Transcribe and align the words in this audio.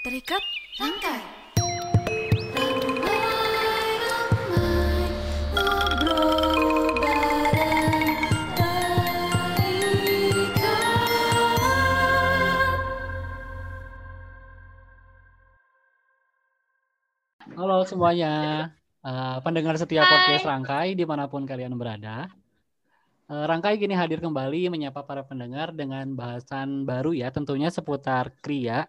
Terikat 0.00 0.40
rangkai. 0.80 1.20
Halo 17.60 17.84
semuanya, 17.84 18.72
Eh, 19.00 19.38
pendengar 19.44 19.76
setiap 19.80 20.04
podcast 20.04 20.44
Rangkai 20.48 20.92
di 20.96 21.04
mana 21.08 21.28
pun 21.28 21.44
kalian 21.44 21.76
berada. 21.76 22.28
Eh, 23.28 23.44
Rangkai 23.48 23.76
kini 23.80 23.96
hadir 23.96 24.20
kembali 24.20 24.72
menyapa 24.72 25.04
para 25.08 25.24
pendengar 25.24 25.72
dengan 25.76 26.12
bahasan 26.16 26.88
baru 26.88 27.12
ya, 27.16 27.28
tentunya 27.32 27.68
seputar 27.72 28.32
kria. 28.44 28.88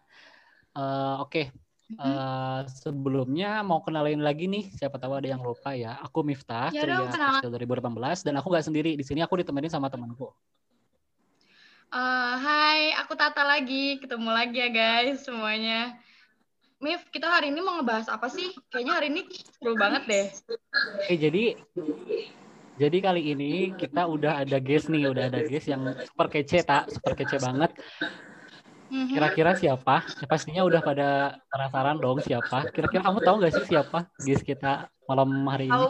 Eh, 0.72 1.16
Oke, 1.22 1.52
Eh, 2.00 2.62
sebelumnya 2.72 3.60
mau 3.68 3.84
kenalin 3.84 4.24
lagi 4.24 4.48
nih, 4.48 4.72
siapa 4.72 4.96
tahu 4.96 5.20
ada 5.20 5.28
yang 5.28 5.44
lupa 5.44 5.76
ya. 5.76 6.00
Aku 6.00 6.24
Miftah, 6.24 6.72
Ya 6.72 6.88
dong. 6.88 7.12
Kecil 7.12 7.52
2018 7.52 8.24
dan 8.24 8.40
aku 8.40 8.48
nggak 8.48 8.64
sendiri 8.72 8.96
di 8.96 9.04
sini. 9.04 9.20
Aku 9.20 9.36
ditemenin 9.36 9.68
sama 9.68 9.92
temanku. 9.92 10.32
Eh, 11.92 12.36
hai, 12.40 12.96
aku 12.96 13.12
Tata 13.20 13.44
lagi. 13.44 14.00
Ketemu 14.00 14.30
lagi 14.32 14.56
ya 14.56 14.70
guys 14.72 15.28
semuanya. 15.28 16.00
Mif, 16.80 17.04
kita 17.12 17.28
hari 17.28 17.52
ini 17.52 17.60
mau 17.60 17.78
ngebahas 17.78 18.08
apa 18.10 18.32
sih? 18.32 18.56
Kayaknya 18.72 18.94
hari 18.96 19.08
ini 19.12 19.22
seru 19.60 19.76
banget 19.76 20.04
deh. 20.08 20.26
Oke, 21.06 21.14
jadi 21.20 21.60
jadi 22.80 22.98
kali 23.04 23.36
ini 23.36 23.76
kita 23.78 24.08
udah 24.10 24.42
ada 24.42 24.58
guest 24.58 24.90
nih, 24.90 25.06
udah 25.06 25.30
ada 25.30 25.46
guest 25.46 25.70
yang 25.70 25.94
super 26.02 26.32
kece 26.32 26.66
tak, 26.66 26.90
super 26.90 27.14
kece 27.14 27.38
banget. 27.38 27.78
Mhm. 28.92 29.16
Kira-kira 29.16 29.52
siapa? 29.56 30.04
Ya, 30.20 30.28
pastinya 30.28 30.62
udah 30.68 30.84
pada 30.84 31.40
penasaran 31.48 31.96
dong 31.96 32.20
siapa. 32.20 32.68
Kira-kira 32.76 33.08
kamu 33.08 33.24
tahu 33.24 33.36
nggak 33.40 33.54
sih 33.56 33.66
siapa 33.72 34.12
guys 34.20 34.44
kita 34.44 34.92
malam 35.08 35.32
hari 35.48 35.72
ini? 35.72 35.74
Tahu? 35.74 35.88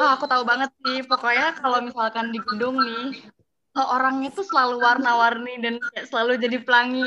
Oh, 0.00 0.08
aku 0.16 0.24
tahu 0.24 0.42
banget 0.48 0.72
sih. 0.80 1.04
Pokoknya 1.04 1.52
kalau 1.60 1.84
misalkan 1.84 2.32
di 2.32 2.40
gedung 2.40 2.80
nih, 2.80 3.20
orangnya 3.76 4.32
tuh 4.32 4.48
selalu 4.48 4.80
warna-warni 4.80 5.60
dan 5.60 5.76
kayak 5.92 6.08
selalu 6.08 6.40
jadi 6.40 6.56
pelangi. 6.64 7.04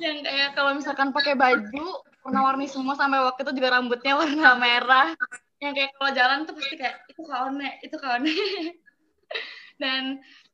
Yang 0.00 0.16
kayak 0.24 0.48
kalau 0.56 0.72
misalkan 0.72 1.12
pakai 1.12 1.36
baju 1.36 1.86
warna-warni 2.24 2.64
semua 2.64 2.96
sampai 2.96 3.20
waktu 3.20 3.44
itu 3.44 3.52
juga 3.60 3.76
rambutnya 3.76 4.16
warna 4.16 4.56
merah. 4.64 5.12
Yang 5.60 5.72
kayak 5.84 5.90
kalau 6.00 6.10
jalan 6.16 6.38
tuh 6.48 6.54
pasti 6.56 6.74
kayak 6.80 6.96
itu 7.12 7.20
kaone, 7.28 7.68
itu 7.84 7.96
kaone. 8.00 8.32
Dan 9.82 10.02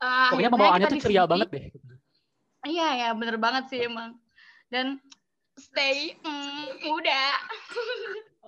eh, 0.02 0.28
Pokoknya 0.34 0.50
pembawaannya 0.50 0.86
tuh 0.91 0.98
ceria 0.98 1.22
banget 1.30 1.48
deh. 1.55 1.64
Iya 2.64 2.88
ya 2.96 3.08
bener 3.12 3.36
banget 3.36 3.68
sih 3.68 3.84
emang. 3.84 4.16
Dan 4.72 4.96
stay 5.60 6.16
mm, 6.24 6.80
muda. 6.88 7.24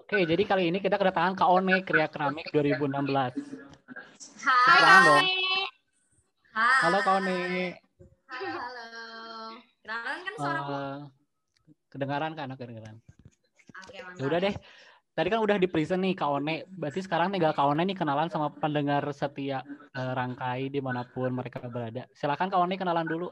Oke, 0.00 0.24
jadi 0.24 0.42
kali 0.48 0.72
ini 0.72 0.78
kita 0.80 0.96
kedatangan 0.96 1.36
Kak 1.36 1.50
One 1.52 1.84
Kriya 1.84 2.08
Keramik 2.08 2.48
2016. 2.48 3.36
Hai. 4.40 4.80
Dong. 5.04 5.26
Hai. 6.56 6.80
Halo 6.80 6.98
Kak 7.04 7.14
One. 7.20 7.38
Halo, 8.26 8.48
halo. 8.56 8.86
Kenalan 9.84 10.18
kan 10.24 10.32
suaraku? 10.40 10.72
Eh, 10.72 10.98
kedengaran 11.92 12.32
kan? 12.32 12.48
Kedengaran. 12.56 12.96
Oke, 13.84 13.96
mantap. 14.00 14.20
Ya 14.22 14.24
udah 14.24 14.40
deh. 14.40 14.54
Tadi 15.16 15.28
kan 15.32 15.40
udah 15.40 15.56
di 15.56 15.68
present 15.68 16.00
nih 16.00 16.16
Kak 16.16 16.30
One. 16.32 16.64
Berarti 16.72 17.00
sekarang 17.04 17.28
tinggal 17.36 17.52
Kak 17.52 17.68
One 17.68 17.84
nih 17.84 17.96
kenalan 17.96 18.32
sama 18.32 18.48
pendengar 18.56 19.04
setia 19.12 19.60
eh, 19.92 20.12
Rangkai 20.16 20.72
di 20.72 20.80
mana 20.80 21.04
pun 21.04 21.36
mereka 21.36 21.60
berada. 21.68 22.08
Silakan 22.16 22.48
Kak 22.48 22.62
One 22.64 22.80
kenalan 22.80 23.04
dulu. 23.04 23.28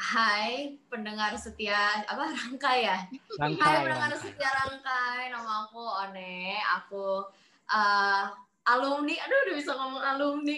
Hai, 0.00 0.80
pendengar 0.88 1.36
setia 1.36 1.76
apa 2.08 2.32
Rangkai 2.32 2.88
ya? 2.88 3.04
Hai, 3.04 3.20
Rangkai. 3.36 3.84
pendengar 3.84 4.16
setia 4.16 4.48
Rangkai. 4.48 5.28
Nama 5.28 5.68
aku 5.68 5.84
One. 5.84 6.56
Aku 6.80 7.20
eh, 7.68 8.24
alumni. 8.64 9.12
Aduh, 9.20 9.38
udah 9.44 9.54
bisa 9.60 9.76
ngomong 9.76 10.00
alumni. 10.00 10.56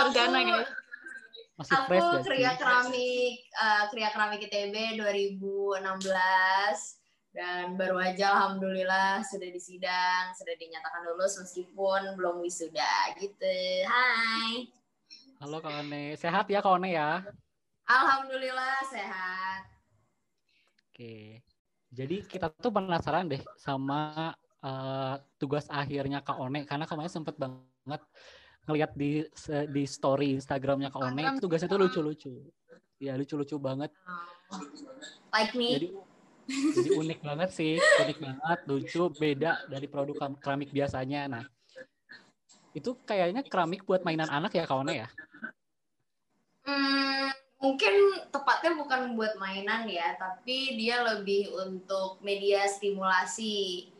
Aku- 0.00 0.16
guys. 0.16 0.32
Masih 1.60 1.76
Aku 1.76 1.92
fresh? 1.92 2.24
Kriya 2.24 2.56
Keramik, 2.56 3.36
eh, 3.52 3.82
Kriya 3.92 4.08
Keramik 4.16 4.40
ITB 4.48 4.96
2016 4.96 7.04
dan 7.36 7.76
baru 7.76 8.00
aja 8.00 8.32
alhamdulillah 8.32 9.20
sudah 9.20 9.44
disidang, 9.52 10.32
sudah 10.32 10.56
dinyatakan 10.56 11.04
lulus 11.04 11.36
meskipun 11.36 12.16
belum 12.16 12.40
wisuda 12.40 13.12
gitu. 13.20 13.60
Hai. 13.84 14.79
Halo 15.40 15.56
Kak 15.64 15.72
One. 15.72 16.20
Sehat 16.20 16.52
ya 16.52 16.60
Kak 16.60 16.68
One 16.76 16.92
ya? 16.92 17.24
Alhamdulillah 17.88 18.84
sehat. 18.92 19.72
Oke. 20.92 21.40
Jadi 21.88 22.28
kita 22.28 22.52
tuh 22.52 22.68
penasaran 22.68 23.24
deh 23.24 23.40
sama 23.56 24.36
eh, 24.60 25.16
tugas 25.40 25.64
akhirnya 25.72 26.20
Kak 26.20 26.36
One 26.36 26.68
karena 26.68 26.84
kemarin 26.84 27.08
sempet 27.08 27.40
banget 27.40 28.04
ngeliat 28.68 28.92
di 28.92 29.24
di 29.72 29.82
story 29.88 30.36
Instagramnya 30.36 30.92
Kak 30.92 31.08
One 31.08 31.16
Instagram. 31.16 31.32
itu 31.32 31.44
tugasnya 31.48 31.68
tuh 31.72 31.80
lucu-lucu. 31.88 32.32
Ya 33.00 33.16
lucu-lucu 33.16 33.56
banget. 33.56 33.96
Like 35.32 35.56
me. 35.56 35.72
Jadi 35.72 35.88
jadi 36.50 36.90
unik 37.00 37.20
banget 37.22 37.50
sih, 37.54 37.78
unik 37.78 38.18
banget, 38.18 38.58
lucu, 38.66 39.06
beda 39.14 39.70
dari 39.70 39.86
produk 39.86 40.34
keramik 40.42 40.74
biasanya. 40.74 41.30
Nah, 41.30 41.44
itu 42.70 42.94
kayaknya 43.02 43.42
keramik 43.42 43.82
buat 43.82 44.06
mainan 44.06 44.30
anak 44.30 44.54
ya 44.54 44.64
One 44.70 44.94
ya? 44.94 45.08
Hmm, 46.62 47.34
mungkin 47.58 47.94
tepatnya 48.30 48.78
bukan 48.78 49.18
buat 49.18 49.34
mainan 49.42 49.90
ya, 49.90 50.14
tapi 50.14 50.78
dia 50.78 51.02
lebih 51.02 51.50
untuk 51.50 52.22
media 52.22 52.68
stimulasi. 52.70 53.90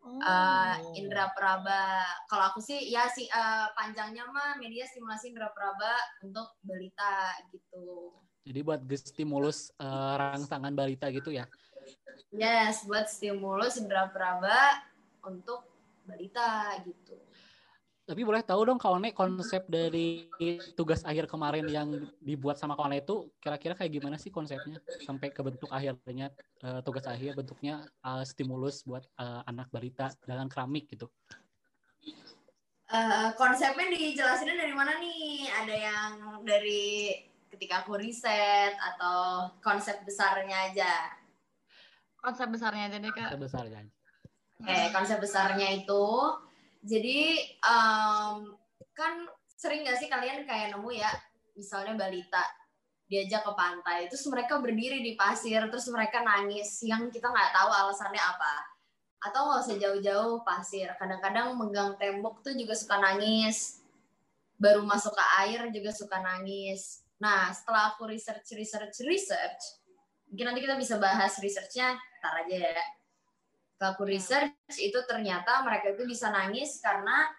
Oh. 0.00 0.16
eh, 0.16 0.76
indra 0.96 1.28
peraba. 1.36 2.00
Kalau 2.24 2.48
aku 2.48 2.64
sih 2.64 2.88
ya 2.88 3.04
sih 3.12 3.28
eh, 3.28 3.66
panjangnya 3.76 4.24
mah 4.32 4.56
media 4.56 4.88
stimulasi 4.88 5.28
indra 5.28 5.52
peraba 5.52 5.92
untuk 6.24 6.56
balita 6.64 7.36
gitu. 7.52 8.16
Jadi 8.48 8.60
buat 8.64 8.80
stimulus 8.96 9.68
eh, 9.76 10.14
rangsangan 10.16 10.72
balita 10.72 11.12
gitu 11.12 11.36
ya. 11.36 11.44
Yes, 12.32 12.88
buat 12.88 13.12
stimulus 13.12 13.76
indra 13.76 14.08
peraba 14.08 14.80
untuk 15.20 15.68
balita 16.08 16.80
gitu. 16.88 17.29
Tapi 18.10 18.26
boleh 18.26 18.42
tahu 18.42 18.66
dong 18.66 18.74
Kak 18.82 18.90
One 18.90 19.14
konsep 19.14 19.70
dari 19.70 20.26
tugas 20.74 21.06
akhir 21.06 21.30
kemarin 21.30 21.62
yang 21.70 21.94
dibuat 22.18 22.58
sama 22.58 22.74
Kak 22.74 22.90
One 22.90 22.98
itu 22.98 23.30
kira-kira 23.38 23.78
kayak 23.78 24.02
gimana 24.02 24.18
sih 24.18 24.34
konsepnya 24.34 24.82
sampai 25.06 25.30
ke 25.30 25.38
bentuk 25.46 25.70
akhirnya 25.70 26.34
eh, 26.58 26.82
tugas 26.82 27.06
akhir 27.06 27.38
bentuknya 27.38 27.86
eh, 28.02 28.26
stimulus 28.26 28.82
buat 28.82 29.06
eh, 29.14 29.42
anak 29.46 29.70
balita 29.70 30.10
dengan 30.26 30.50
keramik 30.50 30.90
gitu. 30.90 31.06
Eh, 32.90 33.30
konsepnya 33.38 33.86
dijelasinnya 33.94 34.58
dari 34.58 34.74
mana 34.74 34.98
nih? 34.98 35.46
Ada 35.62 35.74
yang 35.78 36.10
dari 36.42 37.14
ketika 37.46 37.86
aku 37.86 37.94
riset 37.94 38.74
atau 38.74 39.54
konsep 39.62 40.02
besarnya 40.02 40.74
aja? 40.74 41.14
Konsep 42.18 42.50
besarnya 42.50 42.90
aja 42.90 42.98
deh 42.98 43.14
kak. 43.14 43.38
Sebesar 43.38 43.70
ya. 43.70 43.86
Oke, 44.60 44.78
konsep 44.90 45.22
besarnya 45.22 45.72
itu, 45.78 46.04
jadi 46.80 47.18
em, 47.60 48.56
kan 48.96 49.28
sering 49.56 49.84
gak 49.84 50.00
sih 50.00 50.08
kalian 50.08 50.48
kayak 50.48 50.72
nemu 50.72 50.90
ya, 50.96 51.12
misalnya 51.52 51.96
balita 51.96 52.40
diajak 53.10 53.42
ke 53.42 53.52
pantai, 53.58 54.06
terus 54.06 54.22
mereka 54.30 54.62
berdiri 54.62 55.02
di 55.02 55.18
pasir, 55.18 55.66
terus 55.66 55.90
mereka 55.90 56.22
nangis, 56.22 56.78
yang 56.86 57.10
kita 57.10 57.26
nggak 57.26 57.50
tahu 57.50 57.68
alasannya 57.68 58.22
apa. 58.22 58.54
Atau 59.18 59.50
nggak 59.50 59.60
usah 59.66 59.76
jauh-jauh 59.82 60.46
pasir, 60.46 60.88
kadang-kadang 60.94 61.58
megang 61.58 61.98
tembok 61.98 62.38
tuh 62.46 62.54
juga 62.54 62.72
suka 62.78 63.02
nangis, 63.02 63.82
baru 64.62 64.86
masuk 64.86 65.10
ke 65.10 65.24
air 65.42 65.60
juga 65.74 65.90
suka 65.90 66.22
nangis. 66.22 67.02
Nah, 67.18 67.50
setelah 67.50 67.92
aku 67.92 68.06
research, 68.06 68.54
research, 68.54 69.02
research, 69.02 69.82
mungkin 70.30 70.54
nanti 70.54 70.62
kita 70.62 70.78
bisa 70.78 70.96
bahas 71.02 71.34
researchnya, 71.42 71.98
ntar 72.22 72.46
aja 72.46 72.56
ya 72.70 72.84
aku 73.80 74.04
research 74.04 74.52
itu 74.76 74.98
ternyata 75.08 75.64
mereka 75.64 75.96
itu 75.96 76.04
bisa 76.04 76.28
nangis 76.28 76.76
karena 76.84 77.32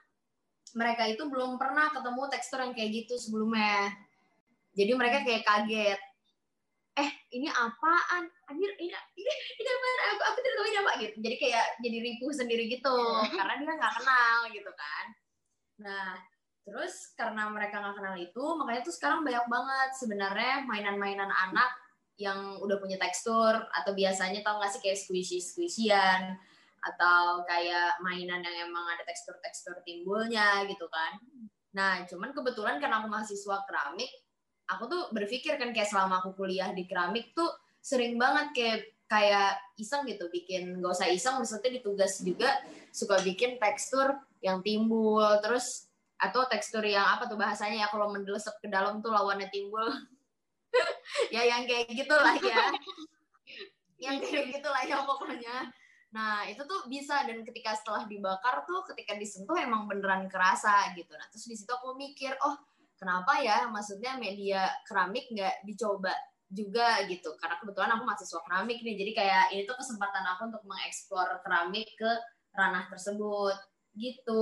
mereka 0.73 1.05
itu 1.05 1.21
belum 1.29 1.61
pernah 1.61 1.93
ketemu 1.93 2.21
tekstur 2.31 2.59
yang 2.65 2.73
kayak 2.73 2.91
gitu 3.05 3.13
sebelumnya. 3.21 3.93
Jadi 4.73 4.91
mereka 4.97 5.21
kayak 5.21 5.43
kaget. 5.45 5.99
Eh, 6.91 7.09
ini 7.35 7.47
apaan? 7.47 8.27
Anjir, 8.51 8.71
ini 8.79 8.91
ini, 8.91 9.33
ini 9.59 9.69
apaan? 9.69 9.97
Aku, 10.15 10.21
aku 10.31 10.37
tidak 10.43 10.55
tahu 10.57 10.65
ini 10.67 10.77
apa 10.79 10.91
gitu. 10.99 11.15
Jadi 11.21 11.35
kayak 11.39 11.65
jadi 11.83 11.97
ripuh 12.03 12.31
sendiri 12.33 12.63
gitu 12.71 12.97
karena 13.35 13.53
dia 13.59 13.73
nggak 13.77 13.95
kenal 13.99 14.37
gitu 14.51 14.71
kan. 14.73 15.05
Nah, 15.81 16.09
terus 16.63 17.11
karena 17.15 17.51
mereka 17.51 17.83
nggak 17.83 17.95
kenal 17.99 18.15
itu, 18.15 18.45
makanya 18.59 18.81
tuh 18.83 18.95
sekarang 18.95 19.27
banyak 19.27 19.45
banget 19.47 19.89
sebenarnya 19.99 20.53
mainan-mainan 20.67 21.31
anak 21.31 21.80
yang 22.21 22.61
udah 22.61 22.77
punya 22.77 23.01
tekstur 23.01 23.57
atau 23.73 23.91
biasanya 23.97 24.45
tau 24.45 24.61
gak 24.61 24.71
sih 24.77 24.81
kayak 24.85 24.99
squishy 25.01 25.41
squishyan 25.41 26.37
atau 26.81 27.45
kayak 27.45 27.97
mainan 28.01 28.41
yang 28.41 28.69
emang 28.69 28.85
ada 28.89 29.05
tekstur-tekstur 29.05 29.81
timbulnya 29.85 30.65
gitu 30.69 30.85
kan. 30.89 31.17
Nah, 31.73 32.05
cuman 32.05 32.33
kebetulan 32.33 32.81
karena 32.81 33.01
aku 33.01 33.07
mahasiswa 33.09 33.57
keramik, 33.69 34.11
aku 34.65 34.83
tuh 34.89 35.01
berpikir 35.13 35.57
kan 35.61 35.69
kayak 35.73 35.89
selama 35.89 36.21
aku 36.23 36.33
kuliah 36.37 36.71
di 36.73 36.89
keramik 36.89 37.33
tuh 37.37 37.49
sering 37.81 38.15
banget 38.15 38.47
kayak 38.53 38.79
kayak 39.11 39.59
iseng 39.75 40.07
gitu 40.07 40.31
bikin 40.31 40.79
gak 40.79 40.95
usah 40.95 41.11
iseng 41.11 41.35
maksudnya 41.35 41.75
di 41.75 41.81
tugas 41.83 42.23
juga 42.23 42.47
suka 42.95 43.19
bikin 43.19 43.59
tekstur 43.59 44.15
yang 44.39 44.63
timbul 44.63 45.27
terus 45.43 45.91
atau 46.15 46.47
tekstur 46.47 46.85
yang 46.85 47.03
apa 47.03 47.27
tuh 47.27 47.35
bahasanya 47.35 47.83
ya 47.83 47.87
kalau 47.91 48.13
mendelesep 48.13 48.55
ke 48.63 48.71
dalam 48.71 49.03
tuh 49.03 49.11
lawannya 49.11 49.51
timbul 49.51 49.83
ya 51.33 51.41
yang 51.43 51.63
kayak 51.67 51.89
gitulah 51.91 52.35
ya. 52.39 52.71
Yang 54.01 54.33
kayak 54.33 54.45
gitulah 54.57 54.81
ya 54.81 54.97
pokoknya. 55.05 55.69
Nah 56.09 56.41
itu 56.49 56.65
tuh 56.65 56.89
bisa 56.89 57.21
dan 57.21 57.45
ketika 57.45 57.77
setelah 57.77 58.09
dibakar 58.09 58.65
tuh 58.65 58.81
ketika 58.89 59.13
disentuh 59.13 59.53
emang 59.61 59.85
beneran 59.85 60.25
kerasa 60.25 60.89
gitu. 60.97 61.13
Nah 61.13 61.29
terus 61.29 61.45
di 61.45 61.53
situ 61.53 61.69
aku 61.69 61.93
mikir 61.93 62.33
oh 62.41 62.57
kenapa 62.97 63.37
ya? 63.45 63.69
Maksudnya 63.69 64.17
media 64.17 64.65
keramik 64.89 65.29
nggak 65.29 65.69
dicoba 65.69 66.17
juga 66.49 67.05
gitu. 67.05 67.37
Karena 67.37 67.61
kebetulan 67.61 67.93
aku 67.93 68.03
mahasiswa 68.09 68.41
keramik 68.41 68.81
nih 68.81 68.95
jadi 68.97 69.11
kayak 69.13 69.45
ini 69.53 69.61
tuh 69.69 69.77
kesempatan 69.77 70.25
aku 70.33 70.41
untuk 70.49 70.63
mengeksplor 70.65 71.37
keramik 71.45 71.85
ke 71.93 72.11
ranah 72.57 72.89
tersebut. 72.89 73.53
Gitu 73.93 74.41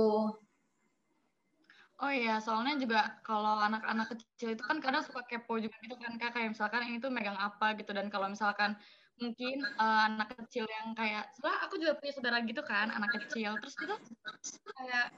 Oh 2.00 2.08
iya, 2.08 2.40
soalnya 2.40 2.80
juga 2.80 3.20
kalau 3.20 3.60
anak-anak 3.60 4.16
kecil 4.16 4.56
itu 4.56 4.64
kan 4.64 4.80
kadang 4.80 5.04
suka 5.04 5.20
kepo 5.28 5.60
juga 5.60 5.76
gitu 5.84 6.00
kan 6.00 6.16
kak, 6.16 6.32
kayak 6.32 6.56
misalkan 6.56 6.88
ini 6.88 6.96
tuh 6.96 7.12
megang 7.12 7.36
apa 7.36 7.76
gitu. 7.76 7.92
Dan 7.92 8.08
kalau 8.08 8.32
misalkan 8.32 8.72
mungkin 9.20 9.60
eh, 9.60 10.00
anak 10.08 10.32
kecil 10.32 10.64
yang 10.64 10.96
kayak, 10.96 11.28
soalnya 11.36 11.60
aku 11.60 11.76
juga 11.76 12.00
punya 12.00 12.12
saudara 12.16 12.40
gitu 12.40 12.64
kan, 12.64 12.88
anak 12.88 13.20
kecil, 13.20 13.52
terus 13.60 13.76
kita 13.76 14.00
kayak 14.80 15.12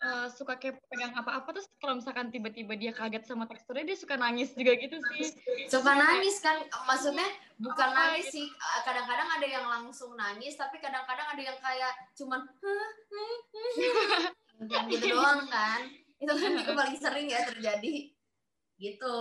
eh, 0.00 0.26
suka 0.32 0.56
kepo 0.56 0.80
pegang 0.88 1.12
apa-apa. 1.20 1.52
Terus 1.52 1.68
kalau 1.76 2.00
misalkan 2.00 2.32
tiba-tiba 2.32 2.80
dia 2.80 2.96
kaget 2.96 3.28
sama 3.28 3.44
teksturnya 3.44 3.92
dia 3.92 3.98
suka 4.00 4.16
nangis 4.16 4.56
juga 4.56 4.72
gitu 4.80 5.04
sih. 5.12 5.36
suka 5.68 5.92
nangis 5.92 6.40
kan? 6.40 6.64
Maksudnya 6.88 7.28
bukan 7.60 7.92
Oh, 7.92 7.96
nangis 8.08 8.32
sih. 8.32 8.48
Kadang-kadang 8.88 9.28
ada 9.36 9.44
yang 9.44 9.68
langsung 9.68 10.16
nangis 10.16 10.56
tapi 10.56 10.80
kadang-kadang 10.80 11.28
ada 11.28 11.42
yang 11.44 11.60
kayak 11.60 11.92
cuman 12.16 12.40
gitu 14.88 15.06
doang 15.12 15.44
kan 15.50 16.01
itu 16.22 16.32
kan 16.38 16.50
juga 16.54 16.72
paling 16.78 16.98
sering 17.02 17.26
ya 17.26 17.42
terjadi 17.42 18.14
gitu 18.78 19.18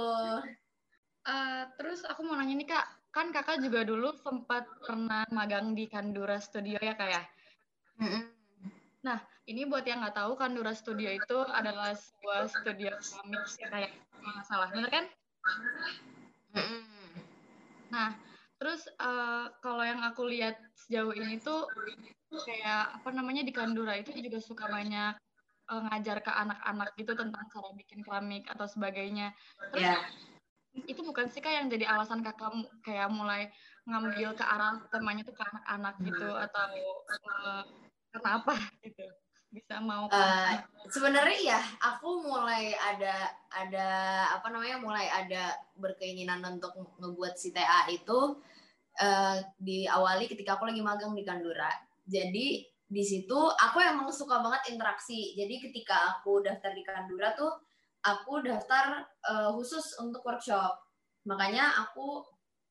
Eh, 1.22 1.64
terus 1.78 2.02
aku 2.02 2.26
mau 2.26 2.34
nanya 2.34 2.58
nih 2.58 2.68
kak, 2.74 2.86
kan 3.14 3.30
kakak 3.30 3.62
juga 3.62 3.86
dulu 3.86 4.10
sempat 4.26 4.66
pernah 4.82 5.22
magang 5.30 5.78
di 5.78 5.86
Kandura 5.86 6.42
Studio 6.42 6.82
ya 6.82 6.98
kak 6.98 7.10
ya? 7.14 7.24
Mm-mm. 8.02 8.26
Ini 9.46 9.70
buat 9.70 9.86
yang 9.86 10.02
nggak 10.02 10.18
tahu, 10.18 10.34
Kandura 10.34 10.74
Studio 10.74 11.14
itu 11.14 11.38
adalah 11.46 11.94
sebuah 11.94 12.50
studio 12.50 12.94
keramik 12.98 13.44
ya 13.58 13.68
kayak 13.70 13.92
nggak 14.18 14.46
salah, 14.50 14.70
bener 14.74 14.90
kan? 14.90 15.06
Mm-mm. 16.58 16.82
Terus 18.58 18.82
eh, 18.90 19.46
kalau 19.62 19.84
yang 19.86 20.02
aku 20.02 20.26
lihat 20.26 20.58
sejauh 20.74 21.14
ini 21.14 21.38
tuh 21.38 21.70
kayak 22.34 22.98
apa 22.98 23.10
namanya 23.14 23.46
di 23.46 23.54
Kandura 23.54 23.94
itu 23.94 24.10
juga 24.18 24.42
suka 24.42 24.66
banyak 24.66 25.14
eh, 25.72 25.82
ngajar 25.88 26.18
ke 26.20 26.32
anak-anak 26.32 26.90
gitu 27.00 27.16
tentang 27.16 27.46
cara 27.48 27.70
bikin 27.74 28.04
keramik 28.04 28.44
atau 28.52 28.68
sebagainya. 28.68 29.32
Terus 29.72 29.88
ya 29.88 29.96
itu 30.72 31.02
bukan 31.04 31.28
sih 31.28 31.44
kak 31.44 31.52
yang 31.52 31.68
jadi 31.68 31.84
alasan 31.92 32.24
kakak 32.24 32.52
kayak 32.84 33.12
mulai 33.12 33.52
ngambil 33.84 34.32
ke 34.38 34.46
arah 34.46 34.80
temanya 34.88 35.28
tuh 35.28 35.36
ke 35.36 35.44
anak-anak 35.44 35.96
gitu 36.00 36.30
atau 36.32 36.68
eh, 37.12 37.64
karena 38.12 38.30
apa 38.40 38.56
gitu? 38.84 39.08
Bisa 39.52 39.84
mau 39.84 40.08
Eh, 40.08 40.64
sebenarnya 40.88 41.40
ya 41.44 41.60
aku 41.84 42.24
mulai 42.24 42.72
ada 42.72 43.36
ada 43.52 43.88
apa 44.40 44.48
namanya 44.48 44.80
mulai 44.80 45.12
ada 45.12 45.60
berkeinginan 45.76 46.40
untuk 46.56 46.72
ngebuat 47.04 47.36
si 47.36 47.52
TA 47.52 47.92
itu 47.92 48.40
eh, 48.96 49.44
diawali 49.60 50.32
ketika 50.32 50.56
aku 50.56 50.72
lagi 50.72 50.80
magang 50.80 51.12
di 51.12 51.28
Kandura 51.28 51.68
jadi 52.08 52.71
di 52.92 53.04
situ 53.08 53.40
aku 53.40 53.80
emang 53.80 54.12
suka 54.12 54.44
banget 54.44 54.76
interaksi 54.76 55.32
jadi 55.40 55.64
ketika 55.64 56.20
aku 56.20 56.44
daftar 56.44 56.76
di 56.76 56.84
Kandura 56.84 57.32
tuh 57.32 57.56
aku 58.04 58.44
daftar 58.44 59.08
eh, 59.32 59.50
khusus 59.56 59.96
untuk 60.04 60.20
workshop 60.28 60.76
makanya 61.24 61.72
aku 61.88 62.20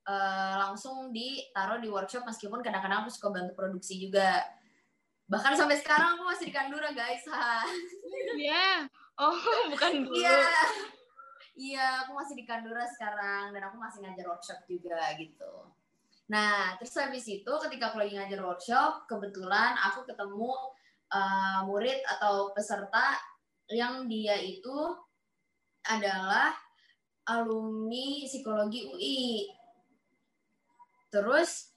eh, 0.04 0.54
langsung 0.60 1.08
ditaruh 1.08 1.80
di 1.80 1.88
workshop 1.88 2.28
meskipun 2.28 2.60
kadang-kadang 2.60 3.08
aku 3.08 3.10
suka 3.10 3.32
bantu 3.32 3.56
produksi 3.56 3.96
juga 3.96 4.44
bahkan 5.24 5.56
sampai 5.56 5.80
sekarang 5.80 6.20
aku 6.20 6.28
masih 6.28 6.44
di 6.50 6.54
Kandura 6.54 6.92
guys 6.92 7.24
ha 7.32 7.64
Iya. 8.36 8.86
Oh, 9.20 9.36
bukan 9.72 10.06
dulu. 10.06 10.16
Iya. 10.16 10.40
Iya, 11.60 11.86
aku 12.04 12.16
masih 12.16 12.34
di 12.40 12.44
Kandura 12.48 12.88
sekarang 12.88 13.52
dan 13.52 13.68
aku 13.68 13.76
masih 13.76 14.00
ngajar 14.00 14.26
workshop 14.32 14.64
juga 14.64 15.12
gitu. 15.20 15.68
Nah, 16.30 16.78
terus 16.78 16.94
habis 16.94 17.26
itu 17.26 17.52
ketika 17.66 17.90
aku 17.90 17.98
lagi 17.98 18.14
ngajar 18.14 18.38
workshop, 18.38 19.10
kebetulan 19.10 19.74
aku 19.74 20.06
ketemu 20.06 20.54
uh, 21.10 21.66
murid 21.66 21.98
atau 22.06 22.54
peserta 22.54 23.18
yang 23.66 24.06
dia 24.06 24.38
itu 24.38 24.94
adalah 25.90 26.54
alumni 27.26 28.22
psikologi 28.30 28.86
UI. 28.86 29.50
Terus 31.10 31.74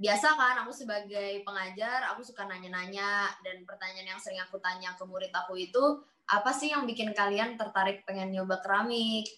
biasa 0.00 0.40
kan 0.40 0.64
aku 0.64 0.72
sebagai 0.72 1.44
pengajar, 1.44 2.08
aku 2.16 2.24
suka 2.24 2.48
nanya-nanya. 2.48 3.28
Dan 3.44 3.68
pertanyaan 3.68 4.16
yang 4.16 4.20
sering 4.24 4.40
aku 4.40 4.56
tanya 4.56 4.96
ke 4.96 5.04
murid 5.04 5.28
aku 5.36 5.60
itu 5.60 6.00
apa 6.32 6.48
sih 6.48 6.72
yang 6.72 6.88
bikin 6.88 7.12
kalian 7.12 7.60
tertarik 7.60 8.08
pengen 8.08 8.32
nyoba 8.32 8.56
keramik? 8.64 9.28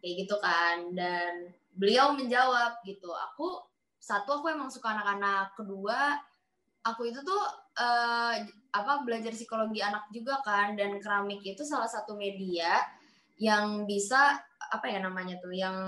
Kayak 0.00 0.14
gitu 0.24 0.36
kan. 0.40 0.96
Dan 0.96 1.52
beliau 1.76 2.16
menjawab 2.16 2.80
gitu 2.88 3.12
aku 3.12 3.71
satu 4.02 4.42
aku 4.42 4.50
emang 4.50 4.66
suka 4.66 4.98
anak-anak. 4.98 5.54
Kedua 5.54 6.18
aku 6.82 7.06
itu 7.06 7.22
tuh 7.22 7.42
eh, 7.78 8.42
apa 8.74 9.06
belajar 9.06 9.30
psikologi 9.30 9.78
anak 9.78 10.10
juga 10.10 10.42
kan. 10.42 10.74
Dan 10.74 10.98
keramik 10.98 11.46
itu 11.46 11.62
salah 11.62 11.86
satu 11.86 12.18
media 12.18 12.82
yang 13.38 13.86
bisa 13.86 14.42
apa 14.58 14.86
ya 14.90 14.98
namanya 14.98 15.38
tuh 15.38 15.54
yang 15.54 15.78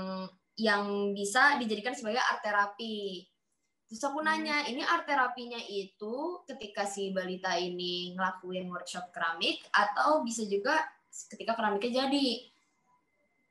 yang 0.54 1.10
bisa 1.10 1.58
dijadikan 1.58 1.90
sebagai 1.90 2.22
art 2.22 2.38
terapi. 2.46 3.26
Terus 3.90 4.00
aku 4.06 4.22
nanya 4.22 4.62
ini 4.70 4.86
art 4.86 5.10
terapinya 5.10 5.58
itu 5.66 6.46
ketika 6.46 6.86
si 6.86 7.10
balita 7.10 7.58
ini 7.58 8.14
ngelakuin 8.14 8.70
workshop 8.70 9.10
keramik 9.10 9.66
atau 9.74 10.22
bisa 10.22 10.46
juga 10.46 10.78
ketika 11.34 11.58
keramiknya 11.58 12.06
jadi? 12.06 12.30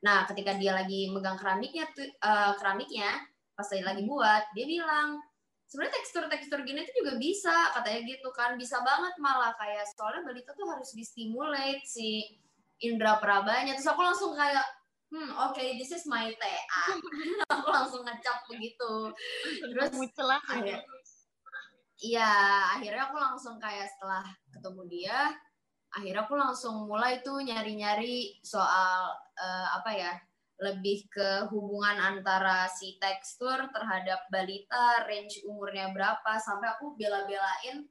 Nah 0.07 0.23
ketika 0.31 0.55
dia 0.55 0.71
lagi 0.71 1.11
megang 1.11 1.35
keramiknya 1.35 1.91
tuh 1.91 2.07
eh, 2.07 2.51
keramiknya 2.55 3.32
pas 3.53 3.65
dia 3.65 3.81
lagi 3.81 4.03
buat 4.03 4.43
dia 4.51 4.65
bilang 4.65 5.21
sebenarnya 5.63 5.93
tekstur-tekstur 5.97 6.59
gini 6.61 6.83
tuh 6.83 6.95
juga 7.01 7.13
bisa 7.17 7.55
katanya 7.73 8.01
gitu 8.05 8.29
kan. 8.29 8.53
Bisa 8.55 8.81
banget 8.81 9.13
malah 9.17 9.53
kayak 9.55 9.85
soalnya 9.93 10.21
balita 10.23 10.53
tuh 10.53 10.67
harus 10.67 10.89
distimulate 10.91 11.81
si 11.83 12.25
indera 12.79 13.17
perabanya 13.17 13.73
terus 13.73 13.87
aku 13.87 14.01
langsung 14.01 14.33
kayak 14.33 14.65
hmm 15.07 15.29
oke 15.39 15.61
this 15.77 15.93
is 15.93 16.03
my 16.03 16.25
TA 16.35 16.85
aku 17.53 17.67
langsung 17.69 18.01
ngecap 18.03 18.43
begitu. 18.45 19.13
Terus 19.61 19.93
Muncul 19.93 20.25
lah. 20.27 20.41
akhir- 20.43 20.83
Iya, 22.03 22.27
akhirnya 22.75 23.07
aku 23.07 23.15
langsung 23.15 23.55
kayak 23.55 23.87
setelah 23.87 24.25
ketemu 24.51 24.81
dia, 24.91 25.31
akhirnya 25.87 26.27
aku 26.27 26.35
langsung 26.35 26.83
mulai 26.83 27.23
tuh 27.23 27.39
nyari-nyari 27.39 28.43
soal 28.43 29.07
eh, 29.33 29.67
apa 29.71 29.87
ya, 29.93 30.11
lebih 30.63 31.11
ke 31.11 31.51
hubungan 31.51 31.99
antara 31.99 32.71
si 32.71 32.95
tekstur 32.95 33.67
terhadap 33.75 34.23
balita, 34.31 35.03
range 35.03 35.43
umurnya 35.43 35.91
berapa, 35.91 36.39
sampai 36.39 36.71
aku 36.79 36.95
bela-belain 36.95 37.83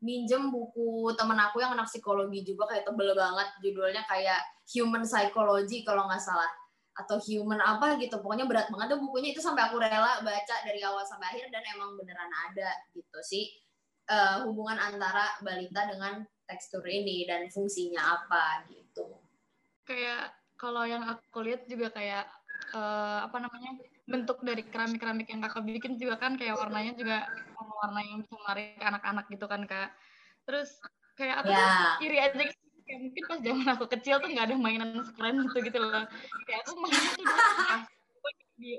minjem 0.00 0.48
buku 0.48 1.12
temen 1.18 1.36
aku 1.36 1.60
yang 1.60 1.76
anak 1.76 1.90
psikologi 1.90 2.40
juga 2.40 2.64
kayak 2.72 2.88
tebel 2.88 3.12
banget 3.12 3.48
judulnya 3.60 4.00
kayak 4.08 4.40
Human 4.72 5.04
Psychology 5.04 5.84
kalau 5.84 6.08
nggak 6.08 6.24
salah 6.24 6.48
atau 6.96 7.20
Human 7.20 7.60
apa 7.60 8.00
gitu 8.00 8.16
pokoknya 8.24 8.48
berat 8.48 8.72
banget 8.72 8.96
tuh 8.96 9.00
bukunya 9.04 9.36
itu 9.36 9.44
sampai 9.44 9.68
aku 9.68 9.76
rela 9.76 10.24
baca 10.24 10.56
dari 10.64 10.80
awal 10.80 11.04
sampai 11.04 11.36
akhir 11.36 11.52
dan 11.52 11.60
emang 11.76 12.00
beneran 12.00 12.32
ada 12.48 12.70
gitu 12.96 13.20
sih 13.20 13.44
eh, 14.08 14.36
hubungan 14.48 14.80
antara 14.80 15.36
balita 15.44 15.84
dengan 15.84 16.24
tekstur 16.48 16.82
ini 16.82 17.28
dan 17.28 17.46
fungsinya 17.46 18.18
apa 18.18 18.66
gitu. 18.72 19.06
Kayak 19.86 20.39
kalau 20.60 20.84
yang 20.84 21.00
aku 21.08 21.40
lihat 21.40 21.64
juga 21.64 21.88
kayak 21.88 22.28
eh, 22.76 23.18
apa 23.24 23.36
namanya 23.40 23.80
bentuk 24.04 24.44
dari 24.44 24.62
keramik-keramik 24.68 25.24
yang 25.32 25.40
kakak 25.40 25.64
bikin 25.64 25.96
juga 25.96 26.20
kan 26.20 26.36
kayak 26.36 26.60
warnanya 26.60 26.92
juga 27.00 27.24
warna-warna 27.56 28.00
yang 28.04 28.16
bisa 28.20 28.34
menarik 28.36 28.76
anak-anak 28.84 29.24
gitu 29.32 29.46
kan 29.48 29.62
kak. 29.64 29.88
Terus 30.44 30.68
kayak 31.16 31.40
aku 31.40 31.48
tuh 31.48 31.64
ya. 31.64 31.96
iri 32.04 32.18
aja 32.20 32.36
gitu. 32.44 32.60
Kayak 32.84 33.00
mungkin 33.06 33.22
pas 33.30 33.38
zaman 33.40 33.66
aku 33.72 33.84
kecil 33.86 34.16
tuh 34.20 34.28
nggak 34.28 34.46
ada 34.50 34.56
mainan 34.60 34.90
sekeren 35.00 35.36
gitu 35.48 35.58
gitu 35.64 35.78
loh. 35.80 36.04
Kayak 36.44 36.60
aku 36.68 36.72
mainnya 36.76 37.10
tuh 37.16 37.24
dulu 37.24 37.40
pas 38.20 38.36
di 38.60 38.70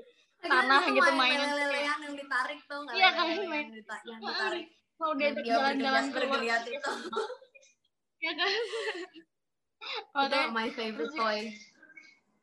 tanah 0.42 0.80
Itu 0.86 0.90
gitu 1.00 1.10
main 1.18 1.38
mainan 1.38 1.50
yang 1.98 2.14
ditarik 2.14 2.60
tuh 2.66 2.78
nggak? 2.86 2.94
Iya, 2.94 3.08
kan, 3.14 3.24
main- 3.26 3.48
yang, 3.50 3.70
dita- 3.74 4.04
yang 4.06 4.20
ditarik. 4.22 4.66
Mau 5.00 5.12
dia 5.18 5.30
jalan-jalan 5.34 6.04
keluar 6.14 6.40
itu. 6.46 6.92
Ya 8.22 8.32
kan? 8.38 8.50
Makanya 10.14 10.46
my 10.54 10.68
favorite 10.70 11.10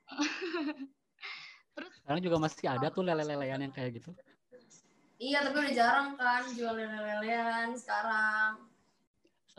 terus 1.78 1.92
Sekarang 2.02 2.22
juga 2.26 2.38
masih 2.42 2.68
ada 2.68 2.88
tuh 2.90 3.04
lele-lelean 3.06 3.62
yang 3.70 3.74
kayak 3.74 4.02
gitu. 4.02 4.12
Iya, 5.20 5.44
tapi 5.44 5.56
udah 5.60 5.74
jarang 5.76 6.10
kan 6.16 6.44
jual 6.56 6.74
lele-lelean 6.74 7.76
sekarang. 7.76 8.72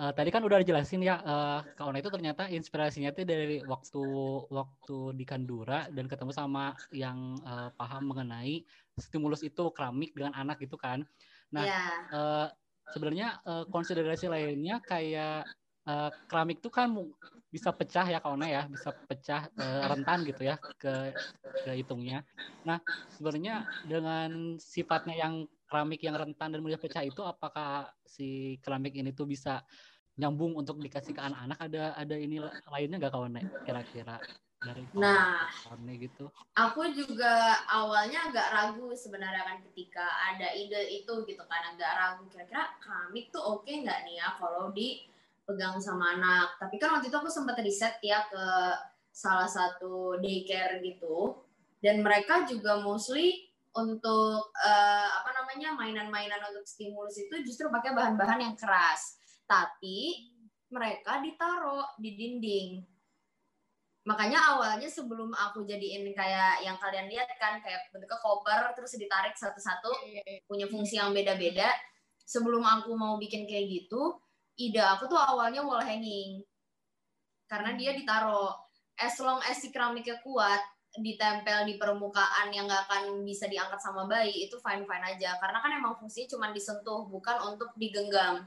Eh, 0.00 0.12
tadi 0.16 0.32
kan 0.32 0.40
udah 0.40 0.64
dijelasin 0.64 1.04
ya, 1.04 1.20
eh 1.20 1.60
Kak 1.76 1.84
Ona 1.84 2.00
itu 2.00 2.08
ternyata 2.08 2.48
inspirasinya 2.48 3.12
itu 3.12 3.20
dari 3.28 3.60
waktu 3.60 4.00
waktu 4.48 5.12
di 5.12 5.24
Kandura 5.28 5.92
dan 5.92 6.08
ketemu 6.08 6.32
sama 6.32 6.72
yang 6.88 7.36
eh, 7.44 7.68
paham 7.76 8.08
mengenai 8.08 8.64
stimulus 8.96 9.44
itu 9.44 9.68
keramik 9.76 10.16
dengan 10.16 10.32
anak 10.32 10.56
gitu 10.64 10.80
kan. 10.80 11.04
Nah, 11.52 11.68
Iya. 11.68 11.84
eh, 12.16 12.46
sebenarnya 12.88 13.44
eh, 13.44 13.64
konsiderasi 13.68 14.32
lainnya 14.32 14.80
kayak 14.80 15.44
eh, 15.84 16.10
keramik 16.24 16.64
itu 16.64 16.72
kan 16.72 16.96
bisa 17.54 17.70
pecah 17.74 18.06
ya 18.06 18.18
Kak 18.22 18.30
Ona 18.34 18.46
ya, 18.46 18.62
bisa 18.70 18.90
pecah 18.94 19.50
eh, 19.50 19.82
rentan 19.90 20.18
gitu 20.28 20.42
ya 20.46 20.56
ke 20.80 21.14
ke 21.60 21.70
hitungnya. 21.76 22.24
Nah, 22.64 22.78
sebenarnya 23.10 23.68
dengan 23.82 24.56
sifatnya 24.56 25.14
yang 25.18 25.34
keramik 25.68 26.00
yang 26.02 26.16
rentan 26.18 26.50
dan 26.54 26.60
mudah 26.64 26.80
pecah 26.80 27.02
itu 27.06 27.20
apakah 27.22 27.90
si 28.06 28.58
keramik 28.64 28.94
ini 28.96 29.10
tuh 29.14 29.26
bisa 29.28 29.62
nyambung 30.18 30.52
untuk 30.58 30.82
dikasih 30.82 31.14
ke 31.16 31.22
anak-anak 31.22 31.58
ada 31.58 31.82
ada 31.96 32.16
ini 32.18 32.42
la- 32.42 32.58
lainnya 32.68 32.96
nggak 33.00 33.12
kawan 33.14 33.38
kira-kira 33.64 34.20
dari 34.60 34.84
Nah. 34.92 35.48
kawan 35.64 35.86
gitu 35.96 36.28
Aku 36.58 36.82
juga 36.92 37.56
awalnya 37.70 38.28
agak 38.28 38.46
ragu 38.52 38.92
sebenarnya 38.92 39.46
kan 39.46 39.58
ketika 39.70 40.04
ada 40.34 40.52
ide 40.52 41.00
itu 41.00 41.12
gitu 41.24 41.42
kan 41.46 41.72
agak 41.72 41.90
ragu 41.96 42.26
kira-kira 42.28 42.76
keramik 42.82 43.32
tuh 43.32 43.40
oke 43.40 43.70
nggak 43.70 44.04
nih 44.04 44.20
ya 44.20 44.28
kalau 44.36 44.68
dipegang 45.50 45.82
sama 45.82 46.14
anak. 46.14 46.54
Tapi 46.62 46.78
kan 46.78 46.94
waktu 46.94 47.10
itu 47.10 47.18
aku 47.18 47.26
sempat 47.26 47.58
riset 47.58 47.98
ya 47.98 48.22
ke 48.30 48.46
salah 49.10 49.50
satu 49.50 50.22
daycare 50.22 50.78
gitu 50.86 51.42
dan 51.82 51.98
mereka 52.06 52.46
juga 52.46 52.78
mostly 52.78 53.50
untuk 53.74 54.54
eh, 54.62 55.08
apa 55.10 55.30
namanya 55.34 55.74
mainan-mainan 55.74 56.38
untuk 56.54 56.62
stimulus 56.62 57.18
itu 57.18 57.42
justru 57.42 57.66
pakai 57.66 57.90
bahan-bahan 57.90 58.46
yang 58.46 58.54
keras. 58.54 59.18
Tapi 59.50 60.30
mereka 60.70 61.18
ditaruh 61.18 61.98
di 61.98 62.14
dinding 62.14 62.70
makanya 64.00 64.56
awalnya 64.56 64.88
sebelum 64.88 65.28
aku 65.36 65.68
jadiin 65.68 66.08
kayak 66.16 66.64
yang 66.64 66.80
kalian 66.80 67.04
lihat 67.12 67.28
kan 67.36 67.60
kayak 67.60 67.84
bentuknya 67.92 68.16
koper 68.16 68.72
terus 68.72 68.96
ditarik 68.96 69.36
satu-satu 69.36 69.92
punya 70.48 70.64
fungsi 70.72 70.96
yang 70.96 71.12
beda-beda 71.12 71.68
sebelum 72.24 72.64
aku 72.64 72.96
mau 72.96 73.20
bikin 73.20 73.44
kayak 73.44 73.68
gitu 73.68 74.16
ide 74.60 74.82
aku 74.84 75.08
tuh 75.08 75.16
awalnya 75.16 75.64
wall 75.64 75.80
hanging. 75.80 76.44
Karena 77.48 77.72
dia 77.74 77.96
ditaruh. 77.96 78.52
As 79.00 79.16
long 79.16 79.40
as 79.48 79.56
si 79.64 79.72
keramiknya 79.72 80.20
kuat 80.20 80.60
ditempel 81.00 81.64
di 81.64 81.78
permukaan 81.80 82.50
yang 82.52 82.66
nggak 82.68 82.84
akan 82.90 83.22
bisa 83.22 83.46
diangkat 83.46 83.78
sama 83.80 84.04
bayi 84.04 84.44
itu 84.44 84.60
fine 84.60 84.84
fine 84.84 85.04
aja. 85.16 85.40
Karena 85.40 85.58
kan 85.64 85.72
emang 85.72 85.96
fungsinya 85.96 86.36
cuma 86.36 86.46
disentuh 86.52 87.08
bukan 87.08 87.56
untuk 87.56 87.72
digenggam. 87.80 88.44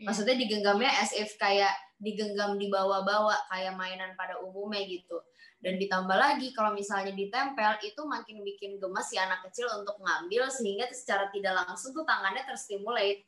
Maksudnya 0.00 0.36
digenggamnya 0.36 0.88
as 0.88 1.12
if 1.12 1.36
kayak 1.36 1.72
digenggam 2.00 2.60
di 2.60 2.68
bawah-bawah 2.68 3.48
kayak 3.52 3.76
mainan 3.76 4.16
pada 4.16 4.40
umumnya 4.40 4.80
gitu. 4.88 5.20
Dan 5.60 5.80
ditambah 5.80 6.16
lagi 6.16 6.52
kalau 6.52 6.76
misalnya 6.76 7.16
ditempel 7.16 7.80
itu 7.80 8.00
makin 8.04 8.44
bikin 8.44 8.76
gemes 8.76 9.08
si 9.08 9.16
anak 9.16 9.40
kecil 9.48 9.68
untuk 9.72 9.96
ngambil 10.00 10.52
sehingga 10.52 10.84
secara 10.92 11.32
tidak 11.32 11.64
langsung 11.64 11.96
tuh 11.96 12.04
tangannya 12.04 12.44
terstimulate. 12.44 13.24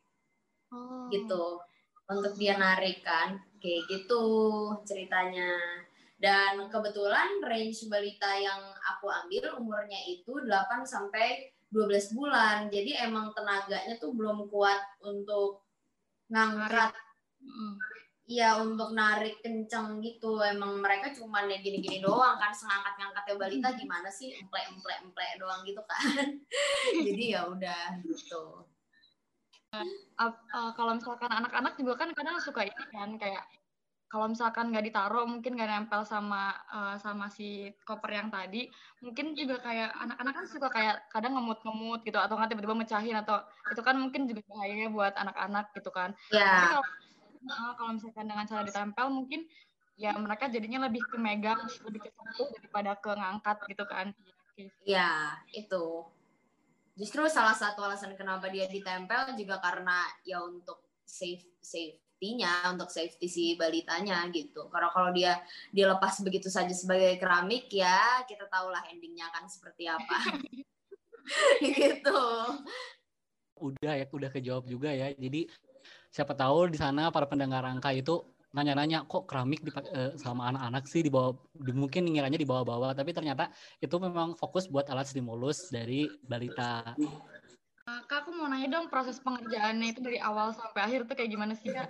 Oh. 0.69 1.09
gitu 1.09 1.57
untuk 2.09 2.33
dia 2.41 2.57
narik 2.57 3.05
kan 3.05 3.37
kayak 3.61 3.85
gitu 3.87 4.25
ceritanya. 4.89 5.55
Dan 6.19 6.67
kebetulan 6.67 7.39
range 7.47 7.87
balita 7.87 8.35
yang 8.35 8.59
aku 8.75 9.07
ambil 9.07 9.55
umurnya 9.63 10.03
itu 10.11 10.35
8 10.43 10.83
sampai 10.83 11.55
12 11.71 12.17
bulan. 12.19 12.67
Jadi 12.75 12.99
emang 12.99 13.31
tenaganya 13.39 13.95
tuh 14.03 14.11
belum 14.17 14.51
kuat 14.51 14.83
untuk 15.05 15.63
ngangkat. 16.27 16.91
Mm. 17.39 17.75
Iya 18.29 18.61
untuk 18.61 18.93
narik 18.99 19.39
kenceng 19.41 20.03
gitu. 20.03 20.43
Emang 20.43 20.83
mereka 20.83 21.15
cuman 21.15 21.49
ya 21.49 21.63
gini-gini 21.63 22.03
doang 22.03 22.37
kan 22.37 22.51
sengangkat 22.51 22.99
ngangkatnya 22.99 23.35
balita 23.39 23.69
gimana 23.79 24.11
sih? 24.11 24.35
Emplek 24.35 24.75
emplek 24.75 24.99
emplek 25.07 25.39
doang 25.39 25.63
gitu 25.63 25.81
kan. 25.87 26.03
Jadi 27.07 27.25
ya 27.31 27.47
udah 27.47 28.03
gitu 28.03 28.67
Eh, 29.73 30.33
kalau 30.77 30.93
misalkan 30.97 31.29
anak-anak 31.29 31.77
juga 31.77 31.93
kan 32.01 32.09
kadang 32.17 32.41
suka 32.41 32.65
ini 32.65 32.85
kan 32.89 33.11
kayak 33.21 33.45
kalau 34.09 34.25
misalkan 34.33 34.73
nggak 34.73 34.89
ditaruh 34.89 35.29
mungkin 35.29 35.53
nggak 35.57 35.69
nempel 35.69 36.03
sama 36.09 36.57
eh, 36.73 36.97
sama 37.05 37.29
si 37.29 37.69
koper 37.85 38.11
yang 38.17 38.29
tadi 38.33 38.73
mungkin 39.05 39.37
juga 39.37 39.61
kayak 39.61 39.93
anak-anak 40.03 40.33
kan 40.41 40.47
suka 40.49 40.69
kayak 40.73 40.95
kadang 41.13 41.37
ngemut-ngemut 41.37 42.01
gitu 42.09 42.17
atau 42.17 42.35
nggak 42.41 42.49
tiba-tiba 42.57 42.77
mecahin 42.81 43.17
atau 43.21 43.37
itu 43.69 43.81
kan 43.85 43.97
mungkin 44.01 44.25
juga 44.31 44.41
bahayanya 44.49 44.89
buat 44.97 45.13
anak-anak 45.21 45.65
gitu 45.77 45.91
kan. 45.93 46.11
Tapi 46.49 46.65
ya 46.65 46.69
kalau 46.73 46.85
eh, 47.53 47.73
kalau 47.79 47.91
misalkan 47.97 48.27
dengan 48.31 48.47
cara 48.49 48.63
ditempel 48.65 49.07
mungkin 49.13 49.41
ya 50.01 50.11
mereka 50.17 50.49
jadinya 50.49 50.89
lebih 50.89 51.03
ke 51.13 51.17
megang 51.21 51.61
lebih 51.85 52.01
ke 52.09 52.11
sentuh 52.17 52.49
daripada 52.57 52.91
ke 52.97 53.11
ngangkat 53.13 53.57
gitu 53.69 53.85
kan. 53.85 54.07
Ya 54.83 55.37
itu 55.53 56.09
justru 56.99 57.23
salah 57.31 57.55
satu 57.55 57.87
alasan 57.87 58.19
kenapa 58.19 58.51
dia 58.51 58.67
ditempel 58.67 59.39
juga 59.39 59.63
karena 59.63 60.03
ya 60.27 60.43
untuk 60.43 60.83
safe 61.07 61.47
safety-nya 61.63 62.75
untuk 62.75 62.91
safety 62.91 63.31
si 63.31 63.45
balitanya 63.55 64.27
gitu. 64.35 64.67
Karena 64.67 64.91
kalau 64.91 65.15
dia 65.15 65.39
dilepas 65.71 66.19
begitu 66.27 66.51
saja 66.51 66.75
sebagai 66.75 67.15
keramik 67.23 67.71
ya 67.71 68.27
kita 68.27 68.51
tahulah 68.51 68.83
endingnya 68.91 69.31
akan 69.31 69.47
seperti 69.47 69.87
apa. 69.87 70.19
Gitu. 71.61 72.25
Udah 73.61 74.01
ya 74.01 74.09
udah 74.09 74.33
kejawab 74.33 74.65
juga 74.65 74.89
ya. 74.89 75.13
Jadi 75.13 75.45
siapa 76.09 76.33
tahu 76.33 76.73
di 76.73 76.81
sana 76.81 77.13
para 77.13 77.29
pendengar 77.29 77.61
angka 77.69 77.93
itu 77.93 78.25
nanya-nanya 78.49 79.05
kok 79.05 79.29
keramik 79.29 79.61
dipak- 79.61 79.93
eh, 79.93 80.17
sama 80.17 80.49
anak-anak 80.49 80.89
sih 80.89 81.05
di 81.05 81.13
bawah 81.13 81.37
di- 81.53 81.77
mungkin 81.77 82.09
ngiranya 82.09 82.41
di 82.41 82.49
bawah-bawah 82.49 82.97
tapi 82.97 83.13
ternyata 83.13 83.53
itu 83.77 83.93
memang 84.01 84.33
fokus 84.41 84.73
buat 84.73 84.89
alat 84.89 85.05
stimulus 85.05 85.69
dari 85.69 86.09
balita 86.25 86.97
Eh, 87.89 88.05
Kak, 88.05 88.29
aku 88.29 88.37
mau 88.37 88.53
nanya 88.53 88.69
dong 88.69 88.93
proses 88.93 89.17
pengerjaannya 89.25 89.97
itu 89.97 90.05
dari 90.05 90.21
awal 90.21 90.53
sampai 90.53 90.85
akhir 90.85 91.09
tuh 91.09 91.17
kayak 91.17 91.33
gimana 91.33 91.57
sih 91.57 91.73
kak? 91.73 91.89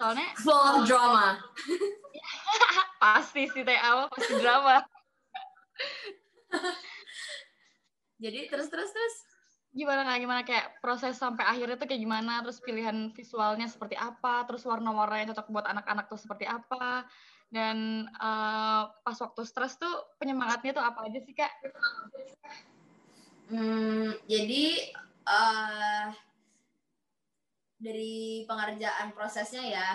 Soalnya 0.00 0.32
full 0.40 0.56
of 0.56 0.88
drama 0.88 1.36
pasti 3.04 3.44
sih 3.52 3.60
dari 3.60 3.76
awal 3.76 4.08
pasti 4.08 4.32
drama. 4.40 4.80
jadi 8.24 8.48
terus 8.48 8.72
terus 8.72 8.88
terus 8.88 9.14
Gimana 9.76 10.08
kak? 10.08 10.16
Gimana 10.24 10.40
kayak 10.40 10.66
proses 10.80 11.20
sampai 11.20 11.44
akhirnya 11.44 11.76
tuh 11.76 11.84
kayak 11.84 12.00
gimana? 12.00 12.40
Terus 12.40 12.64
pilihan 12.64 13.12
visualnya 13.12 13.68
seperti 13.68 13.92
apa? 13.92 14.48
Terus 14.48 14.64
warna-warna 14.64 15.20
yang 15.20 15.28
cocok 15.36 15.52
buat 15.52 15.68
anak-anak 15.68 16.08
tuh 16.08 16.16
seperti 16.16 16.48
apa? 16.48 17.04
Dan 17.52 18.08
eh, 18.08 18.82
pas 18.88 19.18
waktu 19.20 19.44
stres 19.44 19.76
tuh 19.76 19.92
penyemangatnya 20.16 20.72
tuh 20.72 20.80
apa 20.80 21.04
aja 21.04 21.20
sih 21.20 21.36
kak? 21.36 21.52
Hmm, 23.52 24.16
jadi 24.24 24.64
eh 25.28 26.06
dari 27.76 28.48
pengerjaan 28.48 29.12
prosesnya 29.12 29.60
ya. 29.60 29.88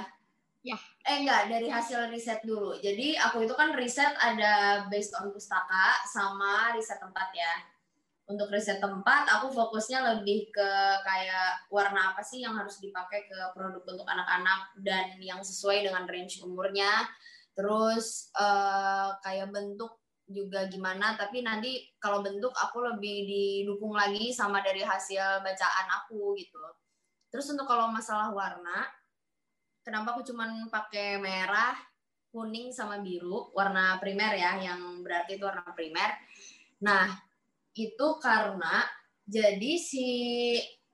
Ya. 0.62 0.78
Eh 1.02 1.26
enggak, 1.26 1.50
dari 1.50 1.66
hasil 1.74 2.14
riset 2.14 2.46
dulu. 2.46 2.78
Jadi 2.78 3.18
aku 3.18 3.50
itu 3.50 3.58
kan 3.58 3.74
riset 3.74 4.14
ada 4.22 4.86
based 4.94 5.18
on 5.18 5.34
pustaka 5.34 6.06
sama 6.06 6.70
riset 6.78 7.02
tempat 7.02 7.34
ya. 7.34 7.54
Untuk 8.30 8.48
riset 8.54 8.80
tempat 8.80 9.28
aku 9.28 9.52
fokusnya 9.52 10.00
lebih 10.16 10.54
ke 10.54 10.70
kayak 11.04 11.68
warna 11.68 12.14
apa 12.14 12.24
sih 12.24 12.40
yang 12.40 12.56
harus 12.56 12.80
dipakai 12.80 13.28
ke 13.28 13.38
produk 13.52 13.84
untuk 13.84 14.08
anak-anak 14.08 14.72
dan 14.80 15.20
yang 15.20 15.44
sesuai 15.44 15.84
dengan 15.90 16.08
range 16.08 16.40
umurnya. 16.46 17.08
Terus 17.52 18.32
eh 18.40 19.10
kayak 19.26 19.52
bentuk 19.52 20.00
juga 20.32 20.64
gimana 20.72 21.20
tapi 21.20 21.44
nanti 21.44 21.92
kalau 22.00 22.24
bentuk 22.24 22.56
aku 22.56 22.80
lebih 22.88 23.28
didukung 23.28 23.92
lagi 23.92 24.32
sama 24.32 24.64
dari 24.64 24.80
hasil 24.80 25.44
bacaan 25.44 25.88
aku 26.04 26.40
gitu. 26.40 26.64
Terus 27.28 27.52
untuk 27.52 27.68
kalau 27.68 27.92
masalah 27.92 28.32
warna 28.32 28.88
kenapa 29.84 30.16
aku 30.16 30.24
cuman 30.32 30.72
pakai 30.72 31.20
merah 31.20 31.76
kuning 32.32 32.72
sama 32.72 33.04
biru? 33.04 33.52
Warna 33.52 34.00
primer 34.00 34.32
ya 34.40 34.56
yang 34.72 35.04
berarti 35.04 35.36
itu 35.36 35.44
warna 35.44 35.68
primer. 35.76 36.16
Nah 36.80 37.12
itu 37.76 38.08
karena 38.20 38.84
jadi 39.26 39.72
si 39.80 40.08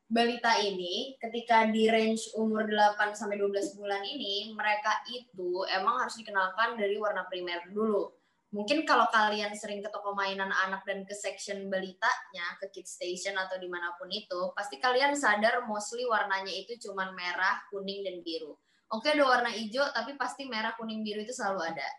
balita 0.08 0.56
ini 0.64 1.20
ketika 1.20 1.68
di 1.68 1.92
range 1.92 2.32
umur 2.40 2.64
8 2.70 3.12
sampai 3.12 3.36
12 3.36 3.76
bulan 3.76 4.04
ini 4.08 4.56
mereka 4.56 5.04
itu 5.12 5.68
emang 5.68 6.00
harus 6.06 6.16
dikenalkan 6.16 6.80
dari 6.80 6.96
warna 6.96 7.28
primer 7.28 7.68
dulu 7.68 8.08
mungkin 8.56 8.88
kalau 8.88 9.08
kalian 9.12 9.52
sering 9.52 9.84
ke 9.84 9.90
toko 9.92 10.16
mainan 10.16 10.48
anak 10.48 10.88
dan 10.88 11.04
ke 11.04 11.12
section 11.12 11.68
balitanya, 11.68 12.56
ke 12.64 12.72
kid 12.72 12.88
station 12.88 13.36
atau 13.36 13.60
di 13.60 13.68
mana 13.68 13.92
pun 14.00 14.08
itu, 14.08 14.56
pasti 14.56 14.80
kalian 14.80 15.12
sadar 15.20 15.68
mostly 15.68 16.08
warnanya 16.08 16.52
itu 16.52 16.80
cuman 16.88 17.12
merah, 17.12 17.60
kuning, 17.68 18.08
dan 18.08 18.24
biru. 18.24 18.56
Oke 18.88 19.12
ada 19.12 19.28
warna 19.28 19.52
hijau, 19.52 19.84
tapi 19.92 20.16
pasti 20.16 20.48
merah, 20.48 20.72
kuning, 20.80 21.04
biru 21.04 21.28
itu 21.28 21.36
selalu 21.36 21.76
ada. 21.76 21.90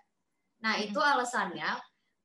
Nah 0.64 0.80
itu 0.80 0.96
alasannya, 0.96 1.68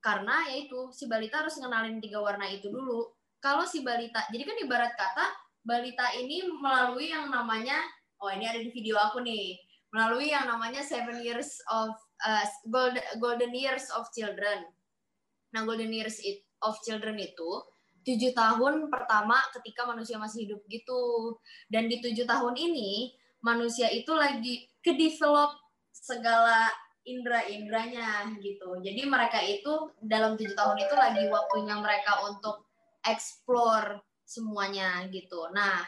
karena 0.04 0.52
yaitu 0.52 0.92
si 0.92 1.08
balita 1.08 1.40
harus 1.40 1.56
ngenalin 1.56 2.04
tiga 2.04 2.20
warna 2.20 2.46
itu 2.52 2.68
dulu. 2.68 3.10
kalau 3.44 3.68
si 3.68 3.84
balita, 3.84 4.24
jadi 4.32 4.48
kan 4.48 4.56
ibarat 4.64 4.96
kata 4.96 5.28
balita 5.68 6.16
ini 6.16 6.48
melalui 6.48 7.12
yang 7.12 7.28
namanya, 7.28 7.76
oh 8.24 8.32
ini 8.32 8.48
ada 8.48 8.56
di 8.56 8.72
video 8.72 8.96
aku 8.96 9.20
nih, 9.20 9.60
melalui 9.92 10.32
yang 10.32 10.48
namanya 10.48 10.80
seven 10.80 11.20
years 11.20 11.60
of 11.68 11.92
uh, 12.24 12.46
golden, 12.72 13.04
golden 13.20 13.52
years 13.52 13.92
of 14.00 14.08
children. 14.16 14.64
Nah, 15.52 15.68
golden 15.68 15.92
years 15.92 16.24
of 16.64 16.80
children 16.88 17.20
itu 17.20 17.52
tujuh 18.04 18.36
tahun 18.36 18.92
pertama 18.92 19.40
ketika 19.60 19.88
manusia 19.88 20.20
masih 20.20 20.48
hidup 20.48 20.64
gitu. 20.68 21.36
Dan 21.68 21.88
di 21.88 22.00
tujuh 22.04 22.28
tahun 22.28 22.56
ini 22.56 23.16
manusia 23.44 23.92
itu 23.92 24.12
lagi 24.16 24.68
ke 24.84 24.96
develop 24.96 25.56
segala 25.92 26.68
indera-inderanya 27.04 28.32
gitu. 28.40 28.80
Jadi 28.80 29.02
mereka 29.04 29.44
itu 29.44 29.92
dalam 30.00 30.40
tujuh 30.40 30.56
tahun 30.56 30.78
itu 30.80 30.96
lagi 30.96 31.24
waktunya 31.28 31.76
mereka 31.80 32.24
untuk 32.28 32.64
explore 33.04 34.00
semuanya 34.24 35.04
gitu. 35.12 35.52
Nah, 35.52 35.84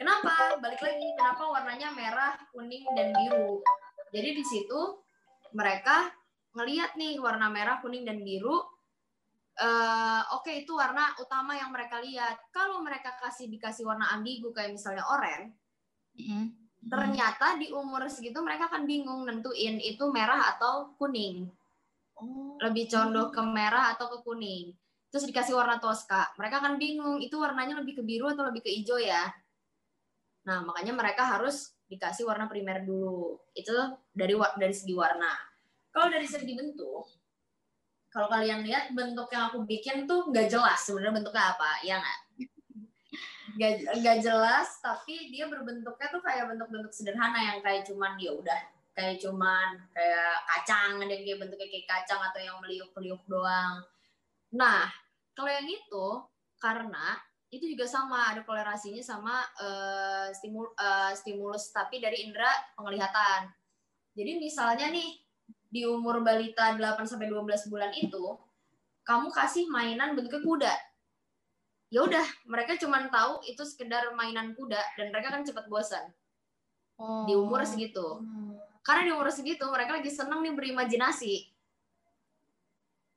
kenapa? 0.00 0.56
Balik 0.58 0.80
lagi, 0.80 1.08
kenapa 1.12 1.44
warnanya 1.44 1.92
merah, 1.92 2.34
kuning, 2.56 2.88
dan 2.96 3.12
biru? 3.12 3.60
Jadi 4.10 4.30
di 4.32 4.44
situ 4.44 4.80
mereka 5.52 6.08
ngeliat 6.56 6.96
nih 6.96 7.20
warna 7.20 7.52
merah, 7.52 7.78
kuning, 7.84 8.08
dan 8.08 8.24
biru. 8.24 8.64
eh, 9.60 10.22
Oke, 10.40 10.64
itu 10.64 10.72
warna 10.72 11.12
utama 11.20 11.52
yang 11.52 11.68
mereka 11.68 12.00
lihat. 12.00 12.48
Kalau 12.48 12.80
mereka 12.80 13.12
kasih 13.20 13.44
dikasih 13.52 13.84
warna 13.84 14.08
ambigu 14.16 14.56
kayak 14.56 14.72
misalnya 14.72 15.04
oranye, 15.04 15.52
Mm-mm. 16.16 16.59
Ternyata 16.90 17.54
di 17.56 17.70
umur 17.70 18.10
segitu 18.10 18.42
mereka 18.42 18.66
akan 18.66 18.82
bingung 18.84 19.22
nentuin 19.22 19.78
itu 19.78 20.04
merah 20.10 20.50
atau 20.56 20.90
kuning. 20.98 21.46
Oh. 22.20 22.60
lebih 22.60 22.84
condong 22.92 23.32
ke 23.32 23.40
merah 23.40 23.96
atau 23.96 24.12
ke 24.12 24.18
kuning. 24.20 24.76
Terus 25.08 25.24
dikasih 25.24 25.56
warna 25.56 25.80
toska. 25.80 26.36
Mereka 26.36 26.60
akan 26.60 26.76
bingung 26.76 27.16
itu 27.16 27.32
warnanya 27.40 27.80
lebih 27.80 27.96
ke 27.96 28.02
biru 28.04 28.28
atau 28.28 28.44
lebih 28.44 28.60
ke 28.60 28.68
hijau 28.68 29.00
ya? 29.00 29.24
Nah 30.44 30.60
makanya 30.60 30.92
mereka 30.92 31.24
harus 31.24 31.72
dikasih 31.88 32.28
warna 32.28 32.44
primer 32.44 32.84
dulu. 32.84 33.40
Itu 33.56 33.72
dari 34.12 34.36
dari 34.36 34.74
segi 34.76 34.92
warna. 34.92 35.32
Kalau 35.88 36.12
dari 36.12 36.28
segi 36.28 36.52
bentuk 36.52 37.08
kalau 38.10 38.26
kalian 38.26 38.66
lihat 38.66 38.90
bentuk 38.90 39.30
yang 39.30 39.48
aku 39.48 39.62
bikin 39.62 40.04
tuh 40.04 40.26
nggak 40.34 40.50
jelas 40.50 40.82
sebenarnya 40.82 41.22
bentuknya 41.22 41.54
apa 41.54 41.70
ya 41.86 41.94
nggak 42.02 42.18
nggak 43.56 43.72
nggak 44.02 44.18
jelas 44.20 44.78
tapi 44.82 45.32
dia 45.32 45.46
berbentuknya 45.46 46.08
tuh 46.10 46.22
kayak 46.22 46.50
bentuk-bentuk 46.50 46.92
sederhana 46.92 47.38
yang 47.38 47.58
kayak 47.64 47.82
cuman 47.86 48.14
ya 48.20 48.34
udah 48.34 48.60
kayak 48.94 49.16
cuman 49.22 49.80
kayak 49.94 50.34
kacang 50.44 51.00
yang 51.00 51.22
kayak 51.24 51.38
bentuknya 51.40 51.68
kayak 51.70 51.86
kacang 51.88 52.20
atau 52.20 52.40
yang 52.42 52.56
meliuk-meliuk 52.60 53.22
doang. 53.30 53.80
Nah 54.54 54.90
kalau 55.32 55.50
yang 55.50 55.68
itu 55.70 56.06
karena 56.60 57.16
itu 57.50 57.66
juga 57.74 57.86
sama 57.88 58.30
ada 58.30 58.46
kolerasinya 58.46 59.02
sama 59.02 59.42
eh, 59.58 60.28
stimul 60.34 60.70
eh, 60.74 61.12
stimulus 61.16 61.70
tapi 61.74 61.98
dari 61.98 62.26
indera 62.26 62.50
penglihatan. 62.78 63.50
Jadi 64.14 64.38
misalnya 64.38 64.90
nih 64.90 65.16
di 65.70 65.86
umur 65.86 66.20
balita 66.26 66.74
8 66.74 67.06
sampai 67.06 67.30
12 67.30 67.70
bulan 67.70 67.94
itu 67.94 68.34
kamu 69.06 69.30
kasih 69.30 69.70
mainan 69.70 70.18
bentuknya 70.18 70.42
kuda 70.42 70.74
ya 71.90 72.06
udah 72.06 72.26
mereka 72.46 72.78
cuma 72.78 73.02
tahu 73.10 73.42
itu 73.44 73.66
sekedar 73.66 74.14
mainan 74.14 74.54
kuda 74.54 74.78
dan 74.94 75.10
mereka 75.10 75.34
kan 75.34 75.42
cepat 75.42 75.66
bosan. 75.66 76.06
Oh. 77.00 77.24
di 77.24 77.32
umur 77.32 77.64
segitu. 77.64 78.20
Karena 78.84 79.08
di 79.08 79.12
umur 79.16 79.32
segitu 79.32 79.64
mereka 79.72 79.96
lagi 79.96 80.12
seneng 80.12 80.44
nih 80.44 80.52
berimajinasi. 80.52 81.48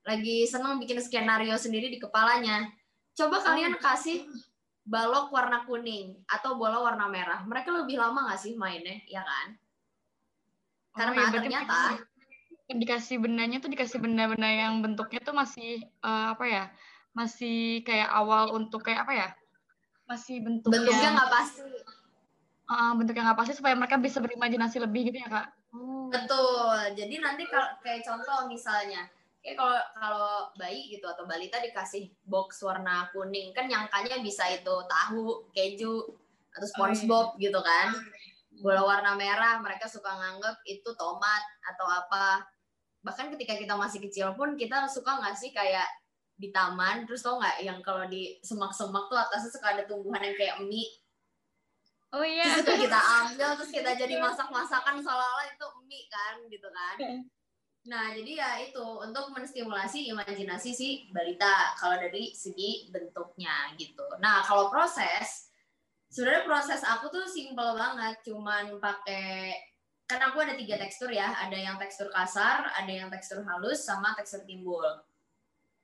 Lagi 0.07 0.47
seneng 0.47 0.79
bikin 0.79 1.03
skenario 1.03 1.55
sendiri 1.59 1.91
di 1.91 1.99
kepalanya. 1.99 2.71
Coba 3.11 3.43
kalian 3.43 3.75
kasih 3.75 4.23
balok 4.87 5.35
warna 5.35 5.67
kuning 5.67 6.15
atau 6.31 6.55
bola 6.55 6.79
warna 6.79 7.11
merah. 7.11 7.43
Mereka 7.43 7.75
lebih 7.83 7.99
lama 7.99 8.31
nggak 8.31 8.39
sih 8.39 8.55
mainnya 8.55 9.03
ya 9.03 9.19
kan? 9.19 9.47
Oh, 10.95 10.97
karena 11.03 11.11
ya, 11.11 11.19
berarti 11.19 11.37
ternyata 11.43 11.79
dikasih 12.73 13.21
bendanya 13.21 13.61
tuh 13.61 13.69
dikasih 13.69 13.99
benda-benda 14.01 14.49
yang 14.49 14.81
bentuknya 14.81 15.19
tuh 15.21 15.35
masih 15.35 15.83
eh, 15.83 16.25
apa 16.31 16.45
ya 16.47 16.63
masih 17.13 17.85
kayak 17.85 18.09
awal 18.09 18.53
untuk 18.57 18.81
kayak 18.85 19.05
apa 19.05 19.13
ya 19.13 19.29
masih 20.09 20.41
bentuk 20.41 20.69
bentuknya 20.73 21.13
yang 21.13 21.15
nggak 21.15 21.31
pasti 21.31 21.61
eh, 22.67 22.91
bentuk 22.97 23.13
yang 23.15 23.25
nggak 23.29 23.39
pasti 23.39 23.53
supaya 23.55 23.73
mereka 23.77 23.95
bisa 24.01 24.17
berimajinasi 24.19 24.77
lebih 24.81 25.13
gitu 25.13 25.17
ya 25.21 25.29
kak 25.29 25.47
Betul. 26.13 26.77
Jadi 26.93 27.15
nanti 27.17 27.49
kalau 27.49 27.73
kayak 27.81 28.05
contoh 28.05 28.45
misalnya, 28.45 29.09
kayak 29.41 29.57
kalau 29.57 29.77
kalau 29.97 30.29
bayi 30.53 30.85
gitu 30.93 31.09
atau 31.09 31.25
balita 31.25 31.57
dikasih 31.57 32.13
box 32.29 32.61
warna 32.61 33.09
kuning, 33.09 33.49
kan 33.57 33.65
nyangkanya 33.65 34.21
bisa 34.21 34.45
itu 34.53 34.75
tahu, 34.85 35.49
keju, 35.49 36.05
atau 36.53 36.67
SpongeBob 36.69 37.41
gitu 37.41 37.57
kan. 37.57 37.89
Bola 38.61 38.85
warna 38.85 39.17
merah 39.17 39.57
mereka 39.65 39.89
suka 39.89 40.13
nganggep 40.13 40.61
itu 40.69 40.89
tomat 40.93 41.41
atau 41.65 41.89
apa. 41.89 42.45
Bahkan 43.01 43.33
ketika 43.33 43.57
kita 43.57 43.73
masih 43.73 43.99
kecil 44.05 44.37
pun 44.37 44.53
kita 44.53 44.85
suka 44.85 45.17
nggak 45.17 45.35
sih 45.35 45.49
kayak 45.49 45.89
di 46.43 46.51
taman 46.51 47.07
terus 47.07 47.23
tau 47.23 47.39
nggak 47.39 47.63
yang 47.63 47.79
kalau 47.79 48.03
di 48.11 48.35
semak-semak 48.43 49.07
tuh 49.07 49.15
atasnya 49.15 49.47
suka 49.47 49.79
ada 49.79 49.83
tumbuhan 49.87 50.19
yang 50.19 50.35
kayak 50.35 50.59
mie. 50.67 50.91
Oh 52.11 52.21
iya. 52.21 52.43
Terus 52.51 52.67
itu 52.67 52.73
kita 52.83 52.99
ambil 52.99 53.55
terus 53.55 53.71
kita 53.71 53.95
jadi 53.95 54.19
masak-masakan 54.19 54.99
seolah-olah 54.99 55.47
itu 55.47 55.67
mie 55.87 56.05
kan 56.11 56.35
gitu 56.51 56.67
kan. 56.67 56.95
Nah 57.87 58.11
jadi 58.11 58.31
ya 58.35 58.49
itu 58.59 58.83
untuk 58.83 59.31
menstimulasi 59.31 60.11
imajinasi 60.11 60.69
si 60.75 60.87
balita 61.15 61.71
kalau 61.79 61.95
dari 61.95 62.35
segi 62.35 62.91
bentuknya 62.91 63.71
gitu. 63.79 64.03
Nah 64.19 64.43
kalau 64.43 64.67
proses 64.67 65.47
sebenarnya 66.11 66.43
proses 66.43 66.83
aku 66.83 67.07
tuh 67.07 67.23
simple 67.23 67.71
banget 67.79 68.19
cuman 68.27 68.75
pakai 68.83 69.55
kan 70.03 70.19
aku 70.19 70.43
ada 70.43 70.59
tiga 70.59 70.75
tekstur 70.75 71.07
ya. 71.07 71.31
Ada 71.31 71.55
yang 71.55 71.79
tekstur 71.79 72.11
kasar 72.11 72.67
ada 72.67 72.91
yang 72.91 73.07
tekstur 73.07 73.39
halus 73.47 73.87
sama 73.87 74.11
tekstur 74.19 74.43
timbul 74.43 74.83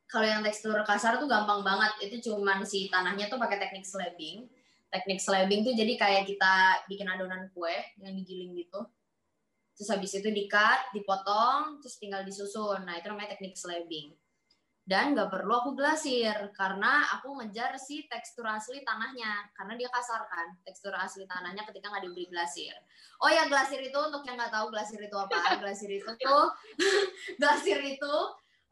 kalau 0.10 0.26
yang 0.26 0.42
tekstur 0.42 0.74
kasar 0.84 1.22
tuh 1.22 1.30
gampang 1.30 1.62
banget 1.62 2.10
itu 2.10 2.34
cuman 2.34 2.66
si 2.66 2.90
tanahnya 2.90 3.30
tuh 3.30 3.38
pakai 3.38 3.62
teknik 3.62 3.86
slabbing 3.86 4.50
teknik 4.90 5.22
slabbing 5.22 5.62
tuh 5.62 5.78
jadi 5.78 5.94
kayak 5.96 6.24
kita 6.26 6.84
bikin 6.90 7.06
adonan 7.06 7.48
kue 7.54 7.78
yang 8.02 8.18
digiling 8.18 8.58
gitu 8.58 8.90
terus 9.80 9.96
habis 9.96 10.12
itu 10.12 10.28
di-cut, 10.28 10.92
dipotong, 10.92 11.80
terus 11.80 11.96
tinggal 11.96 12.28
disusun. 12.28 12.84
Nah, 12.84 13.00
itu 13.00 13.08
namanya 13.08 13.32
teknik 13.32 13.56
slabbing. 13.56 14.12
Dan 14.84 15.16
nggak 15.16 15.32
perlu 15.32 15.56
aku 15.56 15.72
glasir, 15.72 16.36
karena 16.52 17.08
aku 17.16 17.40
ngejar 17.40 17.80
si 17.80 18.04
tekstur 18.12 18.44
asli 18.44 18.84
tanahnya. 18.84 19.48
Karena 19.56 19.80
dia 19.80 19.88
kasar 19.88 20.28
kan, 20.28 20.60
tekstur 20.68 20.92
asli 20.92 21.24
tanahnya 21.24 21.64
ketika 21.64 21.96
nggak 21.96 22.12
diberi 22.12 22.28
glasir. 22.28 22.76
Oh 23.24 23.32
ya, 23.32 23.48
glasir 23.48 23.80
itu 23.80 23.96
untuk 23.96 24.20
yang 24.28 24.36
nggak 24.36 24.52
tahu 24.52 24.68
glasir 24.68 25.00
itu 25.00 25.16
apa. 25.16 25.40
Glasir 25.64 25.88
itu 25.96 26.12
tuh, 26.20 26.46
glasir 27.40 27.80
itu 27.80 28.16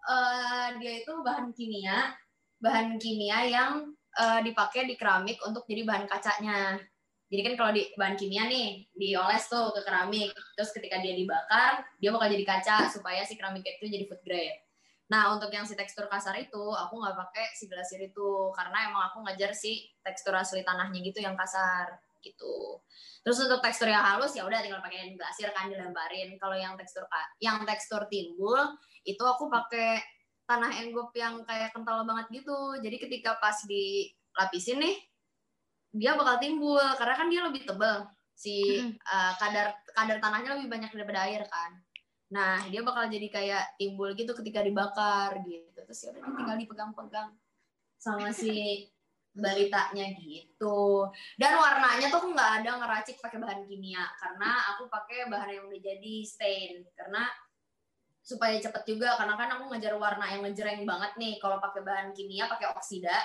eh, 0.07 0.67
dia 0.79 0.93
itu 1.03 1.13
bahan 1.21 1.51
kimia, 1.51 2.15
bahan 2.63 2.95
kimia 2.97 3.39
yang 3.47 3.91
eh, 4.15 4.39
dipakai 4.43 4.87
di 4.87 4.95
keramik 4.95 5.37
untuk 5.43 5.67
jadi 5.67 5.83
bahan 5.83 6.05
kacanya. 6.07 6.79
Jadi 7.27 7.41
kan 7.43 7.53
kalau 7.59 7.71
di 7.75 7.83
bahan 7.99 8.15
kimia 8.15 8.47
nih 8.47 8.87
dioles 8.95 9.51
tuh 9.51 9.75
ke 9.75 9.83
keramik, 9.83 10.31
terus 10.55 10.71
ketika 10.71 11.03
dia 11.03 11.11
dibakar, 11.11 11.83
dia 11.99 12.09
bakal 12.15 12.31
jadi 12.31 12.45
kaca 12.47 12.77
supaya 12.87 13.21
si 13.27 13.35
keramik 13.35 13.67
itu 13.67 13.83
jadi 13.83 14.07
food 14.07 14.23
grade. 14.23 14.63
Nah 15.11 15.35
untuk 15.35 15.51
yang 15.51 15.67
si 15.67 15.75
tekstur 15.75 16.07
kasar 16.07 16.39
itu, 16.39 16.63
aku 16.71 16.93
nggak 17.03 17.15
pakai 17.15 17.45
si 17.51 17.67
glasir 17.67 17.99
itu 17.99 18.51
karena 18.55 18.91
emang 18.91 19.11
aku 19.11 19.27
ngajar 19.27 19.51
si 19.51 19.91
tekstur 20.03 20.35
asli 20.35 20.63
tanahnya 20.63 20.99
gitu 21.03 21.19
yang 21.19 21.35
kasar 21.35 21.99
gitu. 22.21 22.81
Terus 23.21 23.37
untuk 23.43 23.59
tekstur 23.59 23.91
yang 23.91 24.03
halus 24.03 24.33
ya 24.33 24.47
udah 24.47 24.59
tinggal 24.63 24.79
pakai 24.79 25.13
glasir 25.17 25.51
kan 25.51 25.67
dilebarin. 25.67 26.37
Kalau 26.39 26.55
yang 26.55 26.73
tekstur 26.79 27.03
yang 27.43 27.61
tekstur 27.67 28.07
timbul 28.07 28.77
itu 29.03 29.23
aku 29.23 29.51
pakai 29.51 29.99
tanah 30.47 30.71
enggop 30.79 31.11
yang 31.15 31.43
kayak 31.43 31.75
kental 31.75 32.07
banget 32.07 32.43
gitu. 32.43 32.79
Jadi 32.79 32.97
ketika 32.97 33.35
pas 33.37 33.57
dilapisin 33.67 34.79
nih 34.79 34.95
dia 35.97 36.13
bakal 36.13 36.37
timbul 36.37 36.81
karena 36.99 37.15
kan 37.15 37.27
dia 37.27 37.41
lebih 37.47 37.63
tebal 37.65 38.05
si 38.37 38.77
uh, 38.85 39.33
kadar 39.41 39.73
kadar 39.97 40.17
tanahnya 40.21 40.61
lebih 40.61 40.69
banyak 40.69 40.93
daripada 40.93 41.25
air 41.25 41.41
kan 41.49 41.73
nah 42.29 42.59
dia 42.69 42.85
bakal 42.85 43.09
jadi 43.09 43.27
kayak 43.33 43.63
timbul 43.81 44.13
gitu 44.13 44.35
ketika 44.37 44.61
dibakar 44.61 45.41
gitu 45.47 45.79
terus 45.79 46.05
ya 46.05 46.13
udah 46.13 46.23
tinggal 46.37 46.57
dipegang-pegang 46.59 47.29
sama 47.97 48.29
si 48.29 48.85
balitanya 49.37 50.05
gitu 50.17 51.05
dan 51.37 51.55
warnanya 51.61 52.09
tuh 52.09 52.33
nggak 52.33 52.51
ada 52.61 52.81
ngeracik 52.81 53.21
pakai 53.21 53.37
bahan 53.37 53.61
kimia 53.69 54.01
karena 54.17 54.73
aku 54.73 54.89
pakai 54.89 55.29
bahan 55.29 55.49
yang 55.61 55.65
udah 55.69 55.81
jadi 55.81 56.15
stain 56.25 56.81
karena 56.97 57.29
supaya 58.25 58.57
cepet 58.59 58.83
juga 58.83 59.15
karena 59.15 59.39
kan 59.39 59.49
aku 59.55 59.71
ngejar 59.71 59.95
warna 59.95 60.25
yang 60.27 60.41
ngejreng 60.43 60.83
banget 60.83 61.13
nih 61.15 61.37
kalau 61.37 61.61
pakai 61.61 61.85
bahan 61.85 62.11
kimia 62.11 62.49
pakai 62.49 62.73
oksida 62.75 63.15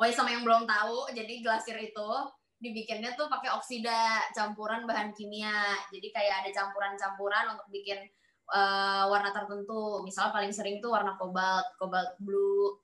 Oh 0.00 0.08
ya 0.08 0.16
sama 0.16 0.32
yang 0.32 0.48
belum 0.48 0.64
tahu, 0.64 1.12
jadi 1.12 1.44
glasir 1.44 1.76
itu 1.76 2.10
dibikinnya 2.56 3.12
tuh 3.20 3.28
pakai 3.28 3.52
oksida 3.52 4.32
campuran 4.32 4.88
bahan 4.88 5.12
kimia. 5.12 5.76
Jadi 5.92 6.08
kayak 6.08 6.40
ada 6.40 6.50
campuran-campuran 6.56 7.52
untuk 7.52 7.68
bikin 7.68 8.00
eh, 8.48 9.04
warna 9.12 9.28
tertentu. 9.28 10.00
Misal 10.00 10.32
paling 10.32 10.56
sering 10.56 10.80
tuh 10.80 10.96
warna 10.96 11.20
kobalt, 11.20 11.76
kobalt 11.76 12.16
blue. 12.16 12.80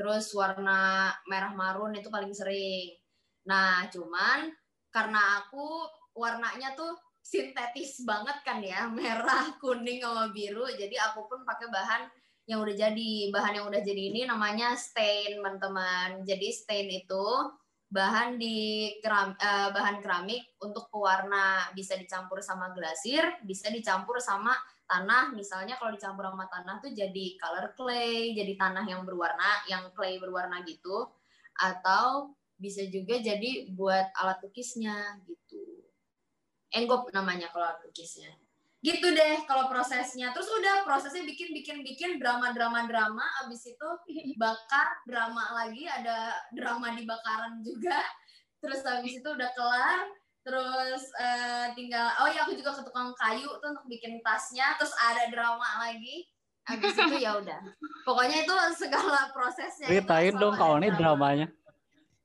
Terus 0.00 0.32
warna 0.32 1.12
merah 1.28 1.52
marun 1.52 1.92
itu 1.92 2.08
paling 2.08 2.32
sering. 2.32 2.96
Nah, 3.44 3.84
cuman 3.92 4.48
karena 4.88 5.44
aku 5.44 5.84
warnanya 6.16 6.72
tuh 6.72 6.96
sintetis 7.20 8.00
banget 8.08 8.40
kan 8.40 8.64
ya, 8.64 8.88
merah, 8.96 9.52
kuning 9.60 10.00
sama 10.00 10.32
biru, 10.32 10.64
jadi 10.72 11.12
aku 11.12 11.28
pun 11.28 11.44
pakai 11.44 11.68
bahan 11.68 12.08
yang 12.48 12.64
udah 12.64 12.72
jadi. 12.72 13.28
Bahan 13.28 13.60
yang 13.60 13.68
udah 13.68 13.84
jadi 13.84 14.02
ini 14.08 14.24
namanya 14.24 14.72
stain, 14.72 15.36
teman-teman. 15.36 16.24
Jadi 16.24 16.48
stain 16.48 16.88
itu 16.88 17.26
bahan 17.92 18.40
di 18.40 18.88
keram, 19.04 19.36
eh, 19.36 19.68
bahan 19.68 20.00
keramik 20.00 20.56
untuk 20.64 20.88
pewarna 20.88 21.68
bisa 21.76 22.00
dicampur 22.00 22.40
sama 22.40 22.72
glasir, 22.72 23.22
bisa 23.44 23.68
dicampur 23.68 24.16
sama 24.16 24.56
tanah. 24.90 25.30
Misalnya 25.30 25.78
kalau 25.78 25.94
dicampur 25.94 26.26
sama 26.26 26.50
tanah 26.50 26.82
tuh 26.82 26.90
jadi 26.90 27.38
color 27.38 27.78
clay, 27.78 28.34
jadi 28.34 28.58
tanah 28.58 28.82
yang 28.82 29.06
berwarna, 29.06 29.62
yang 29.70 29.94
clay 29.94 30.18
berwarna 30.18 30.66
gitu. 30.66 31.06
Atau 31.54 32.34
bisa 32.58 32.82
juga 32.90 33.22
jadi 33.22 33.70
buat 33.70 34.10
alat 34.18 34.42
lukisnya 34.42 35.22
gitu. 35.24 35.86
Enggop 36.74 37.08
namanya 37.14 37.48
kalau 37.54 37.70
alat 37.70 37.86
lukisnya. 37.86 38.34
Gitu 38.82 39.06
deh 39.12 39.44
kalau 39.46 39.70
prosesnya. 39.70 40.34
Terus 40.34 40.50
udah 40.50 40.82
prosesnya 40.82 41.22
bikin 41.22 41.54
bikin 41.54 41.86
bikin 41.86 42.10
drama 42.18 42.50
drama 42.50 42.88
drama 42.90 43.24
abis 43.44 43.70
itu 43.70 43.88
bakar 44.40 45.04
drama 45.06 45.52
lagi 45.52 45.86
ada 45.86 46.34
drama 46.50 46.90
di 46.98 47.06
bakaran 47.06 47.62
juga. 47.62 48.00
Terus 48.60 48.84
habis 48.84 49.20
itu 49.20 49.28
udah 49.28 49.50
kelar 49.56 50.19
terus 50.40 51.02
eh, 51.16 51.66
tinggal 51.76 52.06
oh 52.18 52.28
ya 52.28 52.42
aku 52.42 52.56
juga 52.56 52.72
ke 52.72 52.82
tukang 52.82 53.12
kayu 53.14 53.48
tuh 53.60 53.68
untuk 53.70 53.86
bikin 53.86 54.24
tasnya 54.24 54.72
terus 54.74 54.92
ada 54.96 55.28
drama 55.28 55.84
lagi 55.84 56.24
habis 56.64 56.96
itu 56.96 57.16
ya 57.18 57.36
udah 57.36 57.60
pokoknya 58.04 58.44
itu 58.44 58.54
segala 58.72 59.28
prosesnya 59.32 59.88
Ceritain 59.88 60.32
dong 60.32 60.54
kalau 60.54 60.76
ini 60.78 60.88
drama. 60.92 61.28
dramanya. 61.34 61.46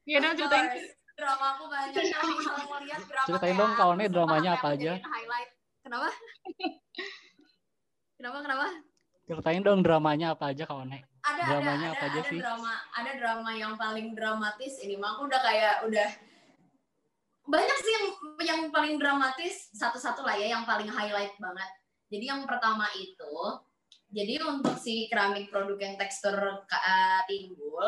Iya 0.06 0.18
dong 0.22 0.36
ceritain. 0.38 0.68
Drama 1.16 1.46
aku 1.56 1.64
banyak 1.66 2.04
kalau 2.12 2.34
misalnya 2.36 2.66
mau 2.68 2.80
lihat 2.84 3.02
drama 3.08 3.26
Ceritain 3.26 3.56
dong, 3.56 3.72
kalau 3.74 3.94
ini 3.96 4.06
dramanya 4.08 4.50
apa 4.54 4.68
aja? 4.76 4.92
highlight 5.00 5.50
kenapa 5.82 6.08
kenapa 8.16 8.38
kenapa 8.42 8.68
Ceritain 9.26 9.62
dong 9.66 9.80
dramanya 9.82 10.28
apa 10.38 10.54
aja 10.54 10.64
kawan 10.70 10.88
Nek. 10.94 11.04
ada 11.26 11.42
Dramanya 11.50 11.88
ada 11.90 11.96
apa 11.98 12.06
ada, 12.06 12.14
aja 12.14 12.20
ada 12.22 12.30
sih? 12.30 12.40
drama 12.40 12.74
ada 12.94 13.12
drama 13.18 13.50
yang 13.58 13.74
paling 13.74 14.08
dramatis 14.14 14.74
ini 14.80 14.96
mah 14.96 15.18
aku 15.18 15.26
udah 15.26 15.42
kayak 15.42 15.76
udah 15.90 16.10
banyak 17.46 17.78
sih 17.82 17.94
yang 17.94 18.06
yang 18.42 18.62
paling 18.74 18.98
dramatis 18.98 19.70
satu-satu 19.78 20.26
lah 20.26 20.36
ya 20.38 20.58
yang 20.58 20.66
paling 20.66 20.90
highlight 20.90 21.34
banget 21.38 21.70
jadi 22.10 22.38
yang 22.38 22.42
pertama 22.50 22.90
itu 22.98 23.36
jadi 24.10 24.42
untuk 24.46 24.78
si 24.78 25.10
keramik 25.10 25.50
produk 25.50 25.78
yang 25.78 25.96
tekstur 25.98 26.36
uh, 26.66 27.22
timbul 27.30 27.86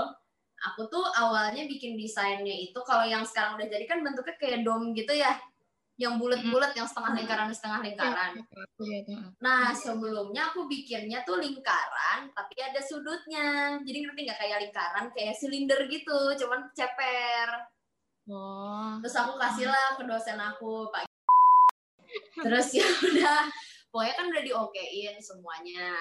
aku 0.57 0.89
tuh 0.89 1.05
awalnya 1.17 1.65
bikin 1.69 1.97
desainnya 1.97 2.53
itu 2.53 2.77
kalau 2.85 3.05
yang 3.05 3.21
sekarang 3.25 3.57
udah 3.57 3.67
jadi 3.69 3.85
kan 3.85 4.01
bentuknya 4.01 4.35
kayak 4.37 4.61
dom 4.65 4.93
gitu 4.93 5.13
ya 5.13 5.37
yang 5.97 6.21
bulat-bulat 6.21 6.77
yang 6.77 6.85
setengah 6.85 7.17
lingkaran 7.17 7.49
setengah 7.49 7.81
lingkaran 7.81 8.33
Nah, 9.41 9.73
sebelumnya 9.73 10.53
aku 10.53 10.69
bikinnya 10.69 11.25
tuh 11.25 11.41
lingkaran, 11.41 12.29
tapi 12.29 12.61
ada 12.61 12.77
sudutnya. 12.77 13.73
Jadi 13.81 14.05
ngerti 14.05 14.19
nggak 14.29 14.37
kayak 14.37 14.57
lingkaran, 14.69 15.05
kayak 15.17 15.33
silinder 15.33 15.81
gitu, 15.89 16.37
cuman 16.37 16.69
ceper. 16.77 17.49
Oh. 18.27 18.99
Terus 18.99 19.15
aku 19.15 19.39
kasih 19.39 19.71
lah 19.71 19.95
ke 19.95 20.03
dosen 20.03 20.35
aku, 20.35 20.91
Pak. 20.91 21.07
Terus 22.43 22.67
ya 22.75 22.83
udah, 22.83 23.47
pokoknya 23.87 24.13
kan 24.19 24.25
udah 24.27 24.43
diokein 24.43 25.15
semuanya. 25.23 25.95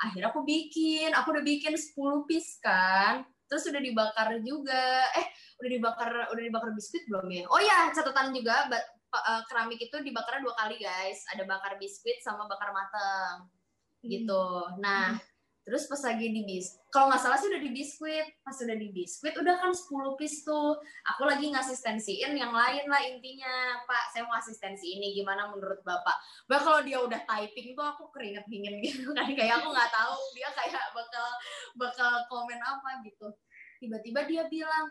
Akhirnya 0.00 0.28
aku 0.28 0.44
bikin, 0.44 1.12
aku 1.16 1.32
udah 1.32 1.44
bikin 1.44 1.72
10 1.72 2.28
piece 2.28 2.60
kan. 2.60 3.24
Terus 3.48 3.64
udah 3.72 3.80
dibakar 3.80 4.28
juga. 4.44 5.08
Eh, 5.16 5.26
udah 5.60 5.70
dibakar 5.72 6.10
udah 6.30 6.42
dibakar 6.44 6.70
biskuit 6.76 7.04
belum 7.08 7.26
ya? 7.32 7.44
Oh 7.48 7.60
ya, 7.60 7.88
catatan 7.90 8.30
juga 8.36 8.68
eh, 8.70 9.42
keramik 9.48 9.80
itu 9.80 9.96
dibakarnya 10.04 10.44
dua 10.44 10.54
kali, 10.54 10.76
guys. 10.78 11.24
Ada 11.32 11.48
bakar 11.48 11.80
biskuit 11.80 12.20
sama 12.20 12.44
bakar 12.44 12.76
mateng. 12.76 13.48
Gitu. 14.04 14.44
Nah, 14.80 15.16
terus 15.62 15.86
pas 15.86 16.00
lagi 16.02 16.26
di 16.32 16.42
bis, 16.42 16.80
kalau 16.90 17.06
nggak 17.06 17.22
salah 17.22 17.38
sih 17.38 17.46
udah 17.46 17.62
di 17.62 17.70
biskuit. 17.70 18.26
Pas 18.42 18.58
udah 18.58 18.74
di 18.74 18.90
biskuit, 18.90 19.34
udah 19.38 19.54
kan 19.62 19.70
10 19.70 20.18
piece 20.18 20.42
tuh. 20.42 20.74
Aku 21.14 21.22
lagi 21.22 21.46
ngasistensiin 21.54 22.34
yang 22.34 22.50
lain 22.50 22.84
lah 22.90 22.98
intinya. 23.06 23.78
Pak 23.86 24.10
saya 24.10 24.26
mau 24.26 24.34
asistensi 24.34 24.98
ini 24.98 25.14
gimana 25.14 25.46
menurut 25.54 25.78
bapak? 25.86 26.18
Bah 26.50 26.58
kalau 26.58 26.82
dia 26.82 26.98
udah 26.98 27.22
typing 27.22 27.78
tuh 27.78 27.86
aku 27.86 28.10
keringet 28.10 28.42
dingin 28.50 28.82
gitu 28.82 29.14
kan. 29.14 29.30
Kayak 29.38 29.62
aku 29.62 29.70
nggak 29.70 29.90
tahu 29.94 30.18
dia 30.34 30.48
kayak 30.50 30.84
bakal 30.90 31.28
bakal 31.78 32.12
komen 32.26 32.58
apa 32.58 32.90
gitu. 33.06 33.30
Tiba-tiba 33.78 34.26
dia 34.26 34.42
bilang 34.50 34.90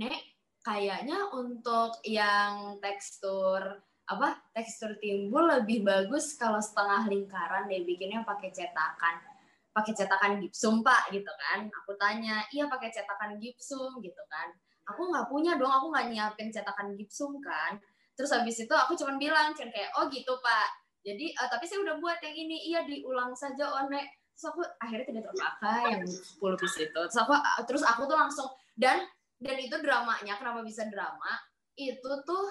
nek 0.00 0.18
kayaknya 0.64 1.28
untuk 1.36 2.00
yang 2.08 2.80
tekstur 2.80 3.60
apa 4.04 4.40
tekstur 4.52 4.96
timbul 5.00 5.48
lebih 5.48 5.84
bagus 5.84 6.36
kalau 6.36 6.60
setengah 6.60 7.08
lingkaran 7.08 7.68
deh 7.68 7.84
bikinnya 7.88 8.20
pakai 8.24 8.52
cetakan 8.52 9.33
pakai 9.74 9.92
cetakan 9.92 10.38
gipsum 10.38 10.80
pak 10.86 11.10
gitu 11.10 11.28
kan. 11.34 11.66
Aku 11.82 11.98
tanya 11.98 12.46
iya 12.54 12.70
pakai 12.70 12.94
cetakan 12.94 13.36
gipsum 13.42 13.98
gitu 13.98 14.22
kan. 14.30 14.54
Aku 14.94 15.10
nggak 15.10 15.26
punya 15.26 15.58
dong 15.58 15.74
aku 15.74 15.90
nggak 15.90 16.14
nyiapin 16.14 16.54
cetakan 16.54 16.94
gipsum 16.94 17.42
kan. 17.42 17.76
Terus 18.14 18.30
habis 18.30 18.54
itu 18.62 18.70
aku 18.70 18.94
cuma 18.94 19.18
bilang 19.18 19.50
kan 19.50 19.68
kayak 19.68 19.90
oh 19.98 20.06
gitu 20.06 20.38
pak. 20.38 20.68
Jadi 21.02 21.34
eh, 21.34 21.48
tapi 21.50 21.66
saya 21.66 21.82
udah 21.82 21.98
buat 21.98 22.22
yang 22.22 22.36
ini 22.38 22.56
iya 22.70 22.80
diulang 22.86 23.34
saja 23.34 23.68
nek 23.90 24.06
terus 24.34 24.50
aku 24.50 24.60
akhirnya 24.82 25.06
tidak 25.14 25.22
terpakai 25.30 25.82
yang 25.98 26.02
10 26.06 26.60
piece 26.62 26.78
itu. 26.86 27.00
Terus 27.10 27.18
aku 27.18 27.34
terus 27.66 27.82
aku 27.82 28.06
tuh 28.06 28.16
langsung 28.16 28.48
dan 28.78 29.02
dan 29.42 29.56
itu 29.58 29.74
dramanya 29.82 30.38
kenapa 30.38 30.62
bisa 30.62 30.86
drama? 30.86 31.34
Itu 31.74 32.22
tuh 32.22 32.46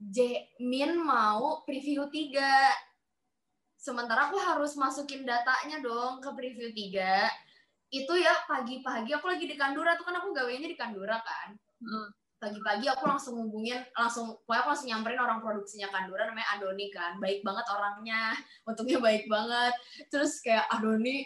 Jamin 0.00 0.96
mau 0.96 1.60
preview 1.68 2.08
3 2.08 2.89
sementara 3.80 4.28
aku 4.28 4.36
harus 4.36 4.76
masukin 4.76 5.24
datanya 5.24 5.80
dong 5.80 6.20
ke 6.20 6.28
preview 6.36 6.68
3 6.68 6.92
itu 7.90 8.12
ya 8.22 8.34
pagi-pagi 8.46 9.10
aku 9.18 9.26
lagi 9.26 9.50
di 9.50 9.58
Kandura. 9.58 9.98
Tuh 9.98 10.06
kan 10.06 10.22
aku 10.22 10.30
gawainya 10.30 10.70
di 10.70 10.78
Kandura 10.78 11.18
kan? 11.18 11.56
Hmm. 11.80 12.08
pagi-pagi 12.40 12.88
aku 12.88 13.04
langsung 13.04 13.36
hubungin 13.36 13.84
langsung 13.92 14.32
pokoknya 14.48 14.60
aku 14.64 14.68
langsung 14.72 14.88
nyamperin 14.88 15.20
orang 15.20 15.44
produksinya 15.44 15.92
Kandura 15.92 16.24
namanya 16.24 16.56
Adoni 16.56 16.88
kan. 16.88 17.20
Baik 17.20 17.44
banget 17.44 17.66
orangnya. 17.68 18.32
Untungnya 18.68 18.96
baik 18.96 19.28
banget. 19.28 19.76
Terus 20.08 20.40
kayak 20.40 20.64
Adoni 20.72 21.20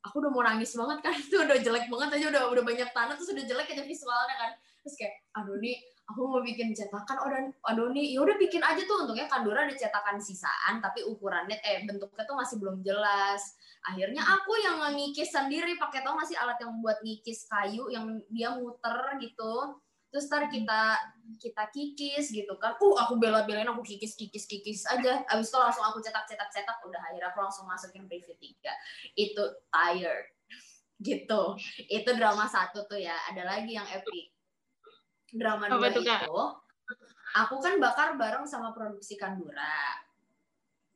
aku 0.00 0.24
udah 0.24 0.32
mau 0.32 0.40
nangis 0.40 0.72
banget 0.72 1.04
kan. 1.04 1.12
Itu 1.28 1.44
udah 1.44 1.60
jelek 1.60 1.92
banget 1.92 2.08
aja 2.16 2.26
udah 2.32 2.42
udah 2.56 2.64
banyak 2.64 2.88
tanah 2.88 3.14
terus 3.20 3.36
udah 3.36 3.44
jelek 3.44 3.68
aja 3.68 3.84
visualnya 3.84 4.36
kan. 4.40 4.50
Terus 4.80 4.94
kayak 4.96 5.14
Adoni 5.36 5.72
aku 6.06 6.22
mau 6.22 6.40
bikin 6.42 6.70
cetakan 6.70 7.18
oh 7.18 7.28
dan 7.30 7.44
Adoni 7.66 8.14
ya 8.14 8.22
udah 8.22 8.38
bikin 8.38 8.62
aja 8.62 8.78
tuh 8.86 9.04
untungnya 9.04 9.26
Kandura 9.26 9.66
ada 9.66 9.74
cetakan 9.74 10.22
sisaan 10.22 10.78
tapi 10.78 11.02
ukurannya 11.02 11.58
eh 11.66 11.82
bentuknya 11.82 12.22
tuh 12.22 12.38
masih 12.38 12.56
belum 12.62 12.80
jelas. 12.86 13.58
Akhirnya 13.86 14.22
aku 14.22 14.54
yang 14.62 14.82
ngikis 14.94 15.30
sendiri 15.34 15.78
pakai 15.78 16.02
tau 16.02 16.18
gak 16.18 16.26
sih 16.30 16.38
alat 16.38 16.58
yang 16.62 16.78
buat 16.82 16.98
ngikis 17.02 17.50
kayu 17.50 17.90
yang 17.90 18.22
dia 18.30 18.54
muter 18.54 19.18
gitu. 19.18 19.82
Terus 20.10 20.30
ntar 20.30 20.46
kita 20.46 20.94
kita 21.42 21.64
kikis 21.74 22.30
gitu 22.30 22.54
kan. 22.62 22.78
Uh 22.78 22.94
aku 23.02 23.18
bela-belain 23.18 23.66
aku 23.66 23.82
kikis 23.82 24.14
kikis 24.14 24.46
kikis 24.46 24.86
aja. 24.86 25.26
Abis 25.26 25.50
itu 25.50 25.58
langsung 25.58 25.82
aku 25.82 25.98
cetak 25.98 26.26
cetak 26.30 26.50
cetak. 26.54 26.78
Udah 26.86 27.02
akhirnya 27.02 27.34
aku 27.34 27.42
langsung 27.42 27.66
masukin 27.66 28.06
preview 28.06 28.34
3 28.38 28.62
itu 29.18 29.42
tired. 29.74 30.26
Gitu. 31.06 31.42
Itu 31.90 32.10
drama 32.14 32.46
satu 32.46 32.86
tuh 32.86 32.98
ya. 33.02 33.14
Ada 33.34 33.42
lagi 33.42 33.74
yang 33.74 33.86
epic 33.90 34.35
drama 35.32 35.66
dua 35.70 35.90
itu 35.90 36.02
aku 37.36 37.60
kan 37.60 37.76
bakar 37.76 38.14
bareng 38.16 38.46
sama 38.48 38.72
produksi 38.72 39.18
Kandura. 39.18 40.00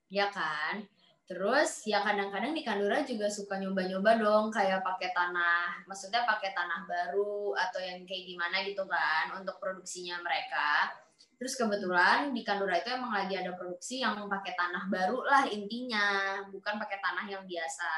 Ya 0.08 0.32
kan? 0.32 0.86
Terus 1.30 1.86
ya 1.86 2.02
kadang-kadang 2.02 2.50
di 2.50 2.66
Kandura 2.66 3.06
juga 3.06 3.30
suka 3.30 3.54
nyoba-nyoba 3.62 4.18
dong 4.18 4.50
kayak 4.50 4.82
pakai 4.82 5.14
tanah 5.14 5.86
maksudnya 5.86 6.26
pakai 6.26 6.50
tanah 6.50 6.90
baru 6.90 7.54
atau 7.54 7.78
yang 7.78 8.02
kayak 8.02 8.26
gimana 8.26 8.66
gitu 8.66 8.82
kan 8.90 9.38
untuk 9.38 9.62
produksinya 9.62 10.18
mereka. 10.18 10.90
Terus 11.38 11.54
kebetulan 11.54 12.34
di 12.34 12.42
Kandura 12.42 12.82
itu 12.82 12.90
emang 12.90 13.14
lagi 13.14 13.38
ada 13.38 13.54
produksi 13.54 14.02
yang 14.02 14.18
pakai 14.26 14.58
tanah 14.58 14.90
baru 14.90 15.22
lah 15.22 15.46
intinya 15.46 16.40
bukan 16.50 16.82
pakai 16.82 16.98
tanah 16.98 17.26
yang 17.30 17.46
biasa. 17.46 17.92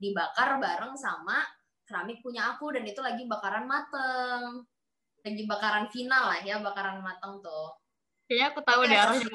Dibakar 0.00 0.56
bareng 0.56 0.96
sama 0.96 1.44
keramik 1.84 2.24
punya 2.24 2.56
aku 2.56 2.72
dan 2.72 2.88
itu 2.88 3.04
lagi 3.04 3.28
bakaran 3.28 3.68
mateng 3.68 4.64
lagi 5.20 5.44
bakaran 5.44 5.86
final 5.92 6.32
lah 6.32 6.40
ya 6.40 6.58
bakaran 6.60 7.00
mateng 7.04 7.40
tuh 7.44 7.80
Kayaknya 8.30 8.46
aku 8.54 8.60
tahu 8.62 8.80
deh 8.86 8.94
arahnya. 8.94 9.26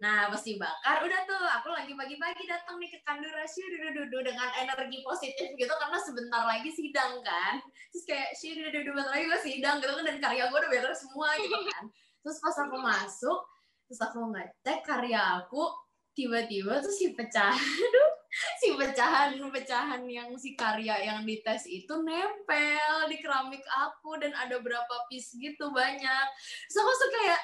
Nah, 0.00 0.26
pas 0.32 0.42
dibakar, 0.42 1.04
udah 1.04 1.20
tuh 1.28 1.44
aku 1.60 1.68
lagi 1.70 1.92
pagi-pagi 1.94 2.48
datang 2.48 2.80
nih 2.80 2.90
ke 2.90 2.98
Kandura 3.04 3.44
Syu 3.44 3.68
dudu 3.70 4.18
dengan 4.24 4.50
energi 4.56 5.04
positif 5.04 5.52
gitu 5.54 5.70
karena 5.70 6.00
sebentar 6.00 6.42
lagi 6.48 6.72
sidang 6.72 7.20
kan. 7.20 7.60
Terus 7.92 8.04
kayak 8.08 8.30
Syu 8.34 8.56
dudu 8.56 8.96
bentar 8.96 9.14
lagi 9.14 9.28
gue 9.28 9.40
sidang 9.44 9.78
gitu 9.78 9.92
kan 9.94 10.04
dan 10.08 10.18
karya 10.18 10.48
gue 10.48 10.58
udah 10.58 10.70
beres 10.72 10.96
semua 11.06 11.28
gitu 11.38 11.54
kan. 11.70 11.84
Terus 12.24 12.36
pas 12.40 12.56
aku 12.56 12.76
masuk, 12.80 13.38
terus 13.86 14.00
aku 14.00 14.18
ngecek 14.32 14.78
karya 14.82 15.20
aku 15.44 15.70
tiba-tiba 16.16 16.80
tuh 16.80 16.90
si 16.90 17.12
pecah. 17.12 17.52
Aduh, 17.86 18.10
si 18.60 18.72
pecahan-pecahan 18.72 20.02
yang 20.08 20.32
si 20.40 20.56
karya 20.56 20.96
yang 21.04 21.24
dites 21.28 21.68
itu 21.68 21.92
nempel 22.00 22.96
di 23.08 23.20
keramik 23.20 23.60
aku 23.68 24.16
dan 24.16 24.32
ada 24.32 24.56
berapa 24.58 24.94
piece 25.12 25.36
gitu 25.36 25.68
banyak. 25.72 26.26
So 26.72 26.80
aku 26.80 26.92
tuh 26.96 27.10
kayak 27.12 27.40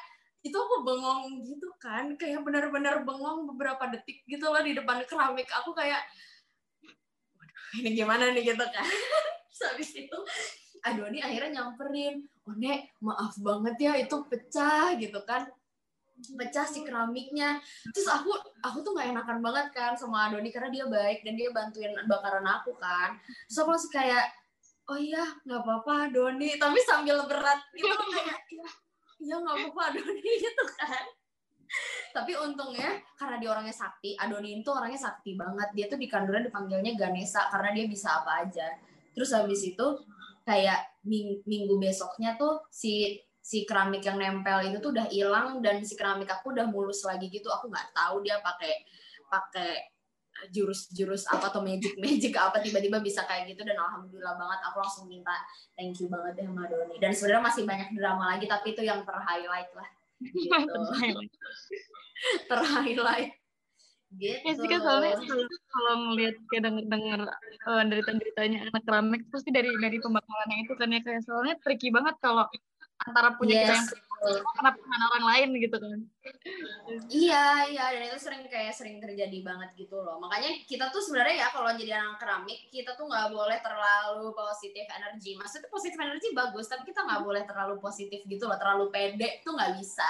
itu 0.47 0.55
aku 0.55 0.87
bengong 0.87 1.45
gitu 1.45 1.69
kan, 1.83 2.15
kayak 2.17 2.41
benar-benar 2.47 3.03
bengong 3.05 3.45
beberapa 3.53 3.91
detik 3.91 4.25
gitu 4.25 4.49
loh 4.49 4.63
di 4.63 4.73
depan 4.73 5.03
keramik 5.05 5.51
aku 5.51 5.75
kayak 5.75 6.01
waduh 7.37 7.65
ini 7.83 7.91
gimana 7.93 8.33
nih 8.33 8.55
gitu 8.55 8.65
kan. 8.65 8.87
Habis 9.69 9.91
itu 9.99 10.19
aduh 10.79 11.11
ini 11.11 11.19
akhirnya 11.19 11.59
nyamperin, 11.59 12.23
oh 12.47 12.55
nek 12.55 12.95
maaf 13.03 13.35
banget 13.43 13.77
ya 13.83 13.93
itu 13.99 14.15
pecah 14.31 14.95
gitu 14.95 15.19
kan 15.27 15.43
pecah 16.19 16.67
si 16.67 16.83
keramiknya. 16.83 17.63
Terus 17.95 18.09
aku 18.11 18.35
aku 18.63 18.83
tuh 18.83 18.93
nggak 18.95 19.15
enakan 19.15 19.39
banget 19.39 19.67
kan 19.71 19.93
sama 19.95 20.29
Adoni 20.29 20.51
karena 20.51 20.71
dia 20.71 20.85
baik 20.87 21.23
dan 21.23 21.35
dia 21.39 21.49
bantuin 21.55 21.93
bakaran 22.07 22.47
aku 22.47 22.75
kan. 22.77 23.15
Terus 23.47 23.59
aku 23.63 23.71
langsung 23.75 23.95
kayak 23.95 24.25
oh 24.89 24.99
iya 24.99 25.25
nggak 25.47 25.61
apa-apa 25.63 26.11
Doni. 26.11 26.59
Tapi 26.59 26.79
sambil 26.83 27.23
berat 27.31 27.61
gitu 27.75 27.87
kayak 28.15 28.39
iya 28.51 28.69
iya 29.23 29.37
nggak 29.39 29.55
apa-apa 29.55 29.83
Adoni 29.95 30.23
gitu 30.45 30.65
kan. 30.75 31.05
Tapi 32.09 32.33
untungnya 32.35 32.97
karena 33.15 33.37
dia 33.37 33.49
orangnya 33.53 33.77
sakti 33.77 34.17
Adoni 34.19 34.59
itu 34.59 34.71
orangnya 34.73 34.99
sakti 34.99 35.39
banget. 35.39 35.69
Dia 35.77 35.87
tuh 35.87 35.99
di 36.01 36.09
kanduran 36.11 36.43
dipanggilnya 36.49 36.97
Ganesha 36.99 37.47
karena 37.53 37.71
dia 37.77 37.85
bisa 37.87 38.25
apa 38.25 38.43
aja. 38.43 38.75
Terus 39.15 39.31
habis 39.35 39.61
itu 39.63 39.87
kayak 40.49 41.05
ming- 41.05 41.45
minggu 41.45 41.77
besoknya 41.77 42.41
tuh 42.41 42.65
si 42.73 43.21
si 43.49 43.65
keramik 43.65 44.05
yang 44.05 44.21
nempel 44.21 44.61
itu 44.61 44.77
tuh 44.77 44.93
udah 44.93 45.09
hilang 45.09 45.65
dan 45.65 45.81
si 45.81 45.97
keramik 45.97 46.29
aku 46.29 46.53
udah 46.53 46.69
mulus 46.69 47.01
lagi 47.09 47.33
gitu. 47.33 47.49
Aku 47.49 47.73
nggak 47.73 47.97
tahu 47.97 48.21
dia 48.21 48.37
pakai 48.45 48.85
pakai 49.25 49.89
jurus-jurus 50.53 51.27
apa 51.33 51.51
atau 51.51 51.65
magic 51.65 51.97
magic 52.05 52.37
apa 52.37 52.61
tiba-tiba 52.61 53.01
bisa 53.01 53.25
kayak 53.25 53.49
gitu. 53.57 53.65
Dan 53.65 53.81
alhamdulillah 53.81 54.37
banget 54.37 54.61
aku 54.69 54.77
langsung 54.85 55.09
minta 55.09 55.33
thank 55.73 55.97
you 55.97 56.13
banget 56.13 56.45
ya 56.45 56.53
sama 56.53 56.69
Doni. 56.69 56.97
Dan 57.01 57.11
sebenarnya 57.17 57.43
masih 57.49 57.63
banyak 57.65 57.89
drama 57.97 58.25
lagi 58.37 58.45
tapi 58.45 58.77
itu 58.77 58.83
yang 58.85 59.01
terhighlight 59.09 59.73
lah. 59.73 59.89
Gitu. 60.21 60.81
Terhighlight. 62.53 63.33
Gitu 64.13 64.41
Ya 64.45 64.53
sih 64.57 64.69
kan 64.69 64.81
soalnya 64.81 65.21
kalau, 65.21 65.45
kalau 65.69 65.95
ngelihat 66.09 66.37
kayak 66.49 66.63
denger 66.65 66.85
denger 66.89 67.21
uh, 67.69 67.83
derita 67.85 68.13
deritanya 68.17 68.59
anak 68.65 68.83
keramik 68.89 69.23
pasti 69.29 69.53
dari 69.53 69.69
dari 69.77 70.01
pembakarannya 70.01 70.65
itu 70.65 70.73
kan 70.81 70.89
ya 70.89 71.01
kayak 71.05 71.23
soalnya 71.29 71.61
tricky 71.61 71.93
banget 71.93 72.17
kalau 72.25 72.49
antara 73.07 73.39
punya 73.39 73.63
kita 73.63 73.71
yang 73.71 73.87
yes, 73.87 73.95
betul. 73.95 74.43
kenapa 74.59 74.79
dengan 74.83 75.01
orang 75.07 75.25
lain 75.31 75.49
gitu 75.63 75.77
kan. 75.79 76.01
Iya, 77.07 77.47
iya, 77.71 77.85
dan 77.95 78.03
itu 78.11 78.19
sering 78.19 78.43
kayak 78.51 78.75
sering 78.75 78.99
terjadi 78.99 79.39
banget 79.47 79.71
gitu 79.79 80.03
loh. 80.03 80.19
Makanya 80.19 80.67
kita 80.67 80.91
tuh 80.91 80.99
sebenarnya 80.99 81.47
ya 81.47 81.49
kalau 81.55 81.71
jadi 81.79 82.03
anak 82.03 82.19
keramik, 82.19 82.67
kita 82.75 82.99
tuh 82.99 83.07
nggak 83.07 83.31
boleh 83.31 83.59
terlalu 83.63 84.35
positif 84.35 84.85
energi. 84.91 85.39
Maksudnya 85.39 85.71
positif 85.71 85.99
energi 86.03 86.29
bagus, 86.35 86.67
tapi 86.67 86.83
kita 86.91 87.07
nggak 87.07 87.23
boleh 87.23 87.43
terlalu 87.47 87.75
positif 87.79 88.21
gitu 88.27 88.45
loh, 88.51 88.59
terlalu 88.59 88.91
pede 88.91 89.41
tuh 89.47 89.55
nggak 89.55 89.79
bisa. 89.79 90.09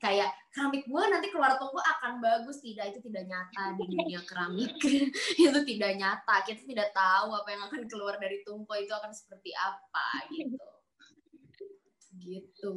Kayak 0.00 0.32
keramik 0.48 0.88
gua 0.88 1.12
nanti 1.12 1.28
keluar 1.28 1.60
tungku 1.60 1.76
akan 1.76 2.24
bagus, 2.24 2.64
tidak 2.64 2.96
itu 2.96 3.04
tidak 3.04 3.28
nyata 3.28 3.76
di 3.76 3.84
dunia 3.84 4.20
keramik. 4.24 4.72
itu 5.44 5.58
tidak 5.68 5.92
nyata. 6.00 6.40
Kita 6.48 6.64
tidak 6.64 6.88
tahu 6.96 7.36
apa 7.36 7.48
yang 7.52 7.62
akan 7.68 7.84
keluar 7.84 8.16
dari 8.16 8.40
tungku 8.40 8.72
itu 8.80 8.90
akan 8.96 9.12
seperti 9.12 9.52
apa 9.52 10.24
gitu. 10.32 10.56
Gitu. 12.20 12.74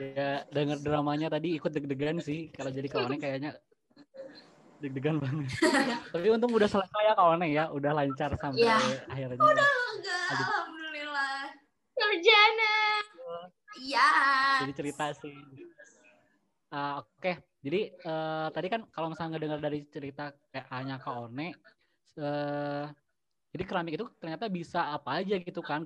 Ya 0.00 0.42
denger 0.50 0.82
dramanya 0.82 1.28
tadi 1.30 1.54
ikut 1.54 1.70
deg-degan 1.70 2.18
sih 2.18 2.50
kalau 2.50 2.72
jadi 2.72 2.88
kawannya 2.90 3.18
kayaknya 3.20 3.50
deg-degan 4.82 5.22
banget. 5.22 5.46
Tapi 6.12 6.26
untung 6.32 6.50
udah 6.50 6.66
selesai 6.66 7.02
ya 7.06 7.14
kawannya 7.14 7.48
ya, 7.54 7.64
udah 7.70 7.92
lancar 7.94 8.34
sampai 8.34 8.66
Iya. 8.66 8.76
akhirnya. 9.06 9.38
Enggak, 9.38 9.70
Aduh. 10.34 10.46
alhamdulillah. 10.48 11.38
Sarjana. 11.94 12.76
Iya. 13.78 14.10
Jadi 14.66 14.72
cerita 14.74 15.04
sih. 15.22 15.38
Ah, 16.72 17.04
Oke, 17.04 17.36
jadi 17.60 17.92
eh, 17.94 18.46
tadi 18.48 18.66
kan 18.72 18.88
kalau 18.90 19.12
misalnya 19.12 19.36
dengar 19.36 19.60
dari 19.60 19.84
cerita 19.86 20.32
kayak 20.50 20.66
hanya 20.72 20.96
Kak 20.96 21.28
One, 21.28 21.52
eh, 22.16 22.84
jadi 23.52 23.64
keramik 23.68 24.00
itu 24.00 24.06
ternyata 24.16 24.48
bisa 24.48 24.80
apa 24.96 25.20
aja 25.20 25.36
gitu 25.36 25.60
kan. 25.60 25.84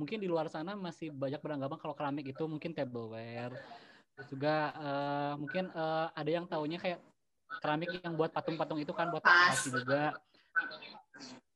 Mungkin 0.00 0.16
di 0.16 0.28
luar 0.32 0.48
sana 0.48 0.72
masih 0.72 1.12
banyak 1.12 1.44
beranggapan 1.44 1.76
kalau 1.76 1.92
keramik 1.92 2.32
itu 2.32 2.48
mungkin 2.48 2.72
tableware. 2.72 3.52
Terus 4.16 4.28
juga 4.32 4.72
eh, 4.72 5.32
mungkin 5.36 5.68
eh, 5.68 6.06
ada 6.16 6.30
yang 6.32 6.48
taunya 6.48 6.80
kayak 6.80 7.04
keramik 7.60 8.00
yang 8.00 8.16
buat 8.16 8.32
patung-patung 8.32 8.80
itu 8.80 8.96
kan 8.96 9.12
buat 9.12 9.20
dekorasi 9.20 9.68
juga. 9.76 10.16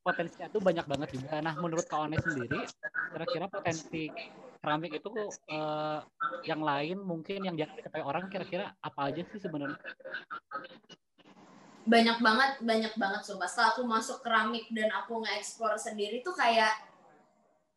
Potensinya 0.04 0.46
tuh 0.52 0.60
banyak 0.60 0.86
banget 0.86 1.08
juga. 1.16 1.40
Nah, 1.40 1.56
menurut 1.56 1.88
Kak 1.88 2.04
One 2.04 2.20
sendiri, 2.20 2.68
kira-kira 3.10 3.48
potensi 3.48 4.12
keramik 4.60 5.00
itu 5.00 5.12
eh, 5.48 6.00
yang 6.44 6.60
lain 6.60 7.00
mungkin 7.00 7.48
yang 7.48 7.56
jangan 7.56 7.80
diketahui 7.80 8.04
orang 8.04 8.24
kira-kira 8.28 8.76
apa 8.84 9.08
aja 9.08 9.24
sih 9.24 9.40
sebenarnya? 9.40 9.80
Banyak 11.86 12.18
banget 12.18 12.50
banyak 12.66 12.94
banget 12.98 13.22
sumpah. 13.22 13.46
Setelah 13.46 13.70
aku 13.78 13.82
masuk 13.86 14.18
keramik 14.26 14.66
dan 14.74 14.90
aku 14.90 15.22
nge-explore 15.22 15.78
sendiri 15.78 16.20
tuh 16.20 16.34
kayak 16.34 16.74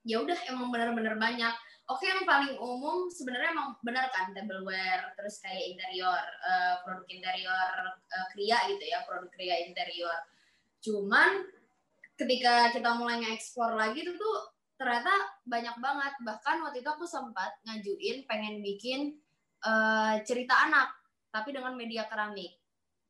ya 0.02 0.17
udah 0.17 0.36
emang 0.50 0.74
bener-bener 0.74 1.15
banyak. 1.15 1.54
Oke 1.89 2.06
yang 2.06 2.26
paling 2.26 2.58
umum 2.58 3.10
sebenarnya 3.10 3.54
emang 3.54 3.74
bener 3.82 4.10
kan 4.13 4.30
tableware 4.34 5.13
terus 5.17 5.41
kayak 5.41 5.74
interior 5.74 6.22
eh, 6.45 6.76
produk 6.86 7.06
interior 7.10 7.69
eh, 8.10 8.28
kria 8.34 8.60
gitu 8.74 8.84
ya 8.89 9.06
produk 9.06 9.30
kria 9.30 9.56
interior. 9.69 10.19
Cuman 10.82 11.45
ketika 12.17 12.74
kita 12.74 12.89
mulai 12.98 13.22
nge-explore 13.22 13.78
lagi 13.78 14.02
itu 14.02 14.13
tuh 14.17 14.38
ternyata 14.78 15.13
banyak 15.45 15.78
banget. 15.78 16.13
Bahkan 16.26 16.65
waktu 16.65 16.82
itu 16.82 16.89
aku 16.89 17.06
sempat 17.06 17.62
ngajuin 17.69 18.26
pengen 18.26 18.65
bikin 18.65 19.22
eh, 19.62 20.15
cerita 20.26 20.65
anak 20.65 20.98
tapi 21.30 21.54
dengan 21.54 21.78
media 21.78 22.10
keramik 22.10 22.59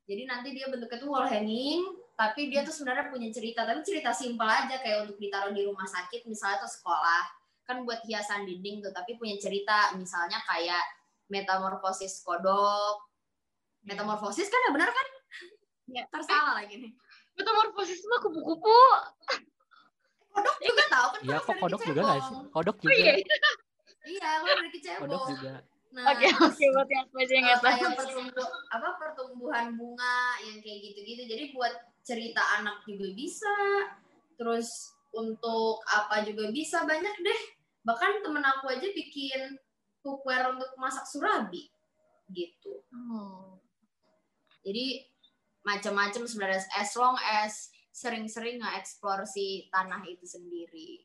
jadi 0.09 0.25
nanti 0.25 0.57
dia 0.57 0.65
bentuknya 0.65 0.97
tuh 0.97 1.09
wall 1.13 1.29
hanging, 1.29 1.85
tapi 2.17 2.49
dia 2.49 2.65
tuh 2.65 2.73
sebenarnya 2.73 3.13
punya 3.13 3.29
cerita, 3.29 3.61
tapi 3.61 3.85
cerita 3.85 4.09
simpel 4.09 4.49
aja 4.49 4.81
kayak 4.81 5.05
untuk 5.05 5.21
ditaruh 5.21 5.53
di 5.53 5.61
rumah 5.69 5.85
sakit 5.85 6.25
misalnya 6.25 6.65
atau 6.65 6.69
sekolah. 6.69 7.23
Kan 7.61 7.85
buat 7.85 8.01
hiasan 8.09 8.49
dinding 8.49 8.81
tuh, 8.81 8.89
tapi 8.89 9.21
punya 9.21 9.37
cerita 9.37 9.93
misalnya 9.93 10.41
kayak 10.49 10.81
metamorfosis 11.29 12.25
kodok. 12.25 13.05
Metamorfosis 13.85 14.49
kan 14.49 14.59
ya 14.65 14.71
benar 14.73 14.89
kan? 14.89 15.07
Ya. 15.93 16.03
Tersalah 16.09 16.57
lagi 16.57 16.81
nih. 16.81 16.91
Metamorfosis 17.37 18.01
mah 18.09 18.19
kupu-kupu. 18.25 18.79
Kodok 20.33 20.57
juga 20.57 20.83
tahu 20.89 21.07
kan? 21.13 21.19
Iya, 21.21 21.37
kok 21.37 21.55
kodok 21.61 21.81
juga 21.85 22.01
nggak 22.01 22.17
sih? 22.17 22.25
kecebong. 22.25 22.45
Kodok 22.49 22.75
Oh 22.75 22.81
juga. 22.81 22.97
iya. 22.97 23.13
Iya, 24.09 24.29
dari 24.41 24.57
Kodok 24.57 24.69
kecebong. 24.73 25.25
juga. 25.37 25.53
Nah, 25.89 26.05
Oke 26.07 26.29
terus- 26.29 26.61
oke 26.71 26.93
apa 26.93 27.15
aja 27.17 27.33
yang 27.33 27.41
Eh, 27.41 27.49
nggak 27.49 27.59
tahu. 27.59 27.73
kayak 27.73 27.97
pertumbu- 27.97 28.53
apa 28.69 28.89
pertumbuhan 28.95 29.67
bunga 29.73 30.17
yang 30.39 30.57
kayak 30.59 30.79
gitu-gitu 30.83 31.23
jadi 31.25 31.43
buat 31.49 31.73
cerita 31.99 32.41
anak 32.55 32.85
juga 32.85 33.09
bisa 33.11 33.49
terus 34.35 34.69
untuk 35.09 35.81
apa 35.83 36.21
juga 36.21 36.47
bisa 36.49 36.85
banyak 36.85 37.15
deh 37.19 37.41
bahkan 37.81 38.21
temen 38.21 38.41
aku 38.43 38.69
aja 38.69 38.85
bikin 38.87 39.57
cookware 39.99 40.45
untuk 40.47 40.69
masak 40.75 41.03
surabi 41.03 41.73
gitu 42.27 42.85
Oh. 42.91 43.57
jadi 44.61 45.09
macam-macam 45.61 46.23
sebenarnya 46.23 46.61
as 46.71 46.93
long 46.93 47.17
as 47.17 47.67
sering-sering 47.91 48.57
nge-explore 48.57 49.25
si 49.25 49.67
tanah 49.67 49.99
itu 50.03 50.23
sendiri. 50.23 51.03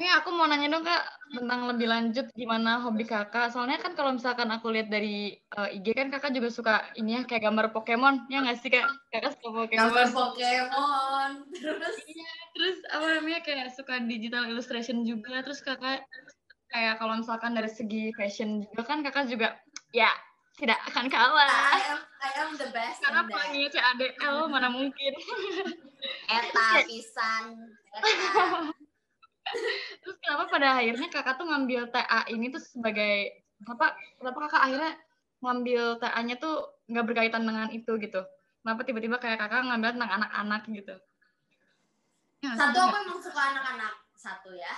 Ini 0.00 0.08
aku 0.16 0.32
mau 0.32 0.48
nanya 0.48 0.72
dong 0.72 0.80
kak 0.80 1.04
tentang 1.28 1.68
lebih 1.68 1.84
lanjut 1.84 2.32
gimana 2.32 2.80
hobi 2.80 3.04
kakak. 3.04 3.52
Soalnya 3.52 3.76
kan 3.84 3.92
kalau 3.92 4.16
misalkan 4.16 4.48
aku 4.48 4.72
lihat 4.72 4.88
dari 4.88 5.36
eh, 5.36 5.76
IG 5.76 5.92
kan 5.92 6.08
kakak 6.08 6.32
juga 6.32 6.48
suka 6.48 6.74
ini 6.96 7.20
ya 7.20 7.28
kayak 7.28 7.44
gambar 7.44 7.68
Pokemon 7.68 8.24
ya 8.32 8.40
nggak 8.40 8.64
sih 8.64 8.72
kak? 8.72 8.88
Kakak 9.12 9.36
suka 9.36 9.68
Pokemon. 9.68 9.76
gambar 9.76 10.06
Pokemon 10.16 11.30
terus 11.60 11.96
Terus 12.56 12.78
apa 12.88 13.06
namanya 13.20 13.44
kayak 13.44 13.76
suka 13.76 14.00
digital 14.08 14.48
illustration 14.48 15.04
juga. 15.04 15.44
Terus 15.44 15.60
kakak 15.60 16.08
kayak 16.72 16.96
kalau 16.96 17.20
misalkan 17.20 17.52
dari 17.52 17.68
segi 17.68 18.16
fashion 18.16 18.64
juga 18.72 18.88
kan 18.88 19.04
kakak 19.04 19.28
juga 19.28 19.60
ya 19.92 20.08
tidak 20.56 20.80
akan 20.88 21.12
kalah. 21.12 21.44
I 21.76 21.80
am 21.92 22.00
I 22.24 22.30
am 22.40 22.50
the 22.56 22.72
best 22.72 23.04
Karena 23.04 23.28
pelanginya 23.28 23.68
CADL 23.68 24.48
mana 24.48 24.72
mungkin. 24.72 25.12
eta 26.24 26.88
pisan 26.88 27.44
eta. 27.92 28.72
Terus 30.02 30.16
kenapa 30.22 30.44
pada 30.48 30.68
akhirnya 30.80 31.08
kakak 31.12 31.34
tuh 31.38 31.46
ngambil 31.48 31.90
TA 31.92 32.20
ini 32.30 32.48
tuh 32.52 32.62
sebagai 32.62 33.44
apa? 33.66 33.92
Kenapa 34.18 34.38
kakak 34.48 34.62
akhirnya 34.70 34.92
ngambil 35.40 35.82
TA-nya 36.00 36.36
tuh 36.36 36.68
nggak 36.88 37.06
berkaitan 37.06 37.42
dengan 37.44 37.68
itu 37.72 37.92
gitu? 38.00 38.20
Kenapa 38.60 38.80
tiba-tiba 38.84 39.16
kayak 39.16 39.40
kakak 39.40 39.64
ngambil 39.66 39.96
tentang 39.96 40.12
anak-anak 40.20 40.62
gitu? 40.68 40.94
Ya, 42.40 42.56
Satu 42.56 42.78
aku 42.80 42.96
emang 43.04 43.20
suka 43.20 43.40
anak-anak 43.52 43.94
satu 44.20 44.52
ya. 44.52 44.74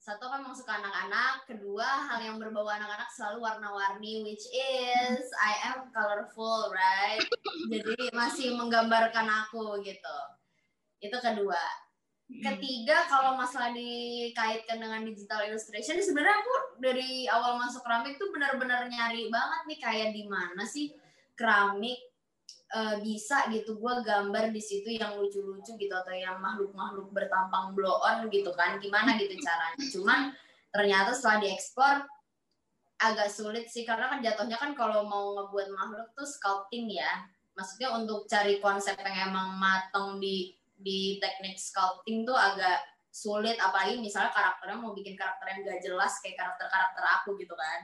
satu 0.00 0.30
kan 0.30 0.38
memang 0.38 0.54
suka 0.54 0.78
anak-anak, 0.78 1.50
kedua 1.50 2.06
hal 2.06 2.22
yang 2.22 2.38
berbau 2.38 2.62
anak-anak 2.70 3.10
selalu 3.10 3.42
warna-warni, 3.42 4.22
which 4.22 4.46
is 4.54 5.26
I 5.34 5.74
am 5.74 5.90
colorful, 5.90 6.70
right? 6.70 7.18
Jadi 7.66 8.14
masih 8.14 8.54
menggambarkan 8.54 9.26
aku 9.26 9.82
gitu. 9.82 10.18
Itu 11.02 11.18
kedua. 11.18 11.58
Ketiga, 12.26 13.06
kalau 13.06 13.38
masalah 13.38 13.70
dikaitkan 13.70 14.82
dengan 14.82 15.06
digital 15.06 15.46
illustration, 15.46 15.94
sebenarnya 16.02 16.42
aku 16.42 16.54
dari 16.82 17.30
awal 17.30 17.54
masuk 17.54 17.86
keramik 17.86 18.18
tuh 18.18 18.34
benar-benar 18.34 18.90
nyari 18.90 19.30
banget 19.30 19.60
nih 19.70 19.78
kayak 19.78 20.08
di 20.10 20.26
mana 20.26 20.66
sih 20.66 20.90
keramik 21.38 21.94
eh, 22.74 22.96
bisa 22.98 23.46
gitu. 23.54 23.78
Gue 23.78 24.02
gambar 24.02 24.50
di 24.50 24.58
situ 24.58 24.90
yang 24.90 25.14
lucu-lucu 25.14 25.78
gitu 25.78 25.94
atau 25.94 26.10
yang 26.10 26.42
makhluk-makhluk 26.42 27.14
bertampang 27.14 27.78
blow 27.78 28.02
on 28.02 28.26
gitu 28.26 28.50
kan 28.58 28.82
gimana 28.82 29.14
gitu 29.22 29.38
caranya. 29.46 29.84
Cuman 29.86 30.20
ternyata 30.74 31.14
setelah 31.14 31.46
dieksplor 31.46 32.10
agak 33.06 33.30
sulit 33.30 33.70
sih 33.70 33.86
karena 33.86 34.10
kan 34.10 34.18
jatuhnya 34.18 34.58
kan 34.58 34.74
kalau 34.74 35.06
mau 35.06 35.38
ngebuat 35.38 35.68
makhluk 35.78 36.10
tuh 36.18 36.26
sculpting 36.26 36.90
ya. 36.90 37.22
Maksudnya 37.54 37.94
untuk 37.94 38.26
cari 38.26 38.58
konsep 38.58 38.98
yang 38.98 39.30
emang 39.30 39.54
mateng 39.62 40.18
di 40.18 40.55
di 40.76 41.16
teknik 41.20 41.56
sculpting 41.56 42.28
tuh 42.28 42.36
agak 42.36 42.84
sulit 43.08 43.56
apalagi 43.56 43.96
misalnya 43.96 44.28
karakternya 44.28 44.76
mau 44.76 44.92
bikin 44.92 45.16
karakter 45.16 45.48
yang 45.48 45.64
gak 45.64 45.80
jelas 45.80 46.12
kayak 46.20 46.36
karakter-karakter 46.36 47.04
aku 47.20 47.36
gitu 47.40 47.56
kan. 47.56 47.80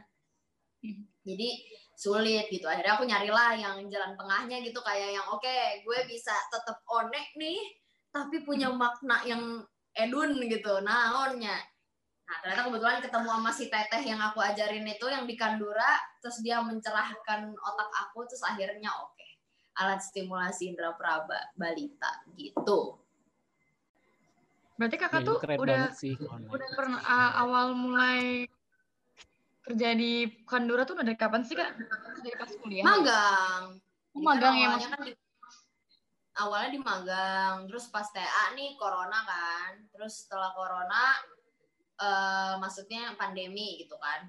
Hmm. 0.83 1.07
jadi 1.23 1.63
sulit 1.95 2.51
gitu. 2.51 2.67
Akhirnya 2.67 2.99
aku 2.99 3.07
nyarilah 3.07 3.55
yang 3.55 3.79
jalan 3.87 4.19
tengahnya 4.19 4.59
gitu 4.67 4.83
kayak 4.83 5.15
yang 5.15 5.27
oke 5.31 5.57
gue 5.87 5.99
bisa 6.11 6.35
tetap 6.51 6.83
onek 6.91 7.31
nih 7.39 7.63
tapi 8.11 8.43
punya 8.43 8.69
makna 8.75 9.23
yang 9.23 9.63
edun 9.95 10.43
gitu 10.51 10.83
naonnya. 10.83 11.55
Nah 12.27 12.37
ternyata 12.43 12.67
kebetulan 12.67 12.99
ketemu 12.99 13.29
sama 13.31 13.51
si 13.55 13.65
teteh 13.71 14.03
yang 14.03 14.19
aku 14.19 14.43
ajarin 14.43 14.83
itu 14.83 15.07
yang 15.07 15.25
di 15.25 15.39
Kandura 15.39 16.03
terus 16.19 16.43
dia 16.43 16.59
mencerahkan 16.59 17.41
otak 17.55 17.91
aku 18.09 18.27
terus 18.27 18.43
akhirnya 18.43 18.91
oke 18.99 19.32
alat 19.75 20.01
stimulasi 20.05 20.69
indera 20.69 20.93
praba 20.93 21.39
balita 21.57 22.25
gitu 22.37 22.99
Berarti 24.77 24.97
kakak 24.99 25.21
Ya, 25.23 25.29
tuh 25.29 25.39
udah 25.63 25.83
sih. 25.95 26.17
udah 26.49 26.69
pernah 26.75 26.99
a- 27.05 27.35
awal 27.45 27.77
mulai 27.77 28.49
kerja 29.63 29.95
di 29.95 30.27
Kandura 30.43 30.83
tuh 30.83 30.99
udah 30.99 31.07
dari 31.07 31.15
kapan 31.15 31.47
sih 31.47 31.55
kak? 31.55 31.71
Dari 32.19 32.35
pas 32.35 32.51
kuliah? 32.59 32.83
magang 32.83 33.79
Oh, 34.13 34.21
magang 34.21 34.53
kan 34.53 34.61
ya, 34.61 34.67
awalnya 34.69 34.89
kan 34.91 35.01
di, 35.07 35.13
awalnya 36.35 36.71
di 36.73 36.81
magang 36.83 37.55
terus 37.71 37.87
pas 37.89 38.09
TA 38.11 38.53
nih 38.53 38.75
corona 38.77 39.19
kan 39.25 39.71
terus 39.93 40.27
setelah 40.27 40.51
corona 40.53 41.05
eh 41.97 42.55
maksudnya 42.59 43.15
pandemi 43.15 43.81
gitu 43.85 43.95
kan 43.97 44.29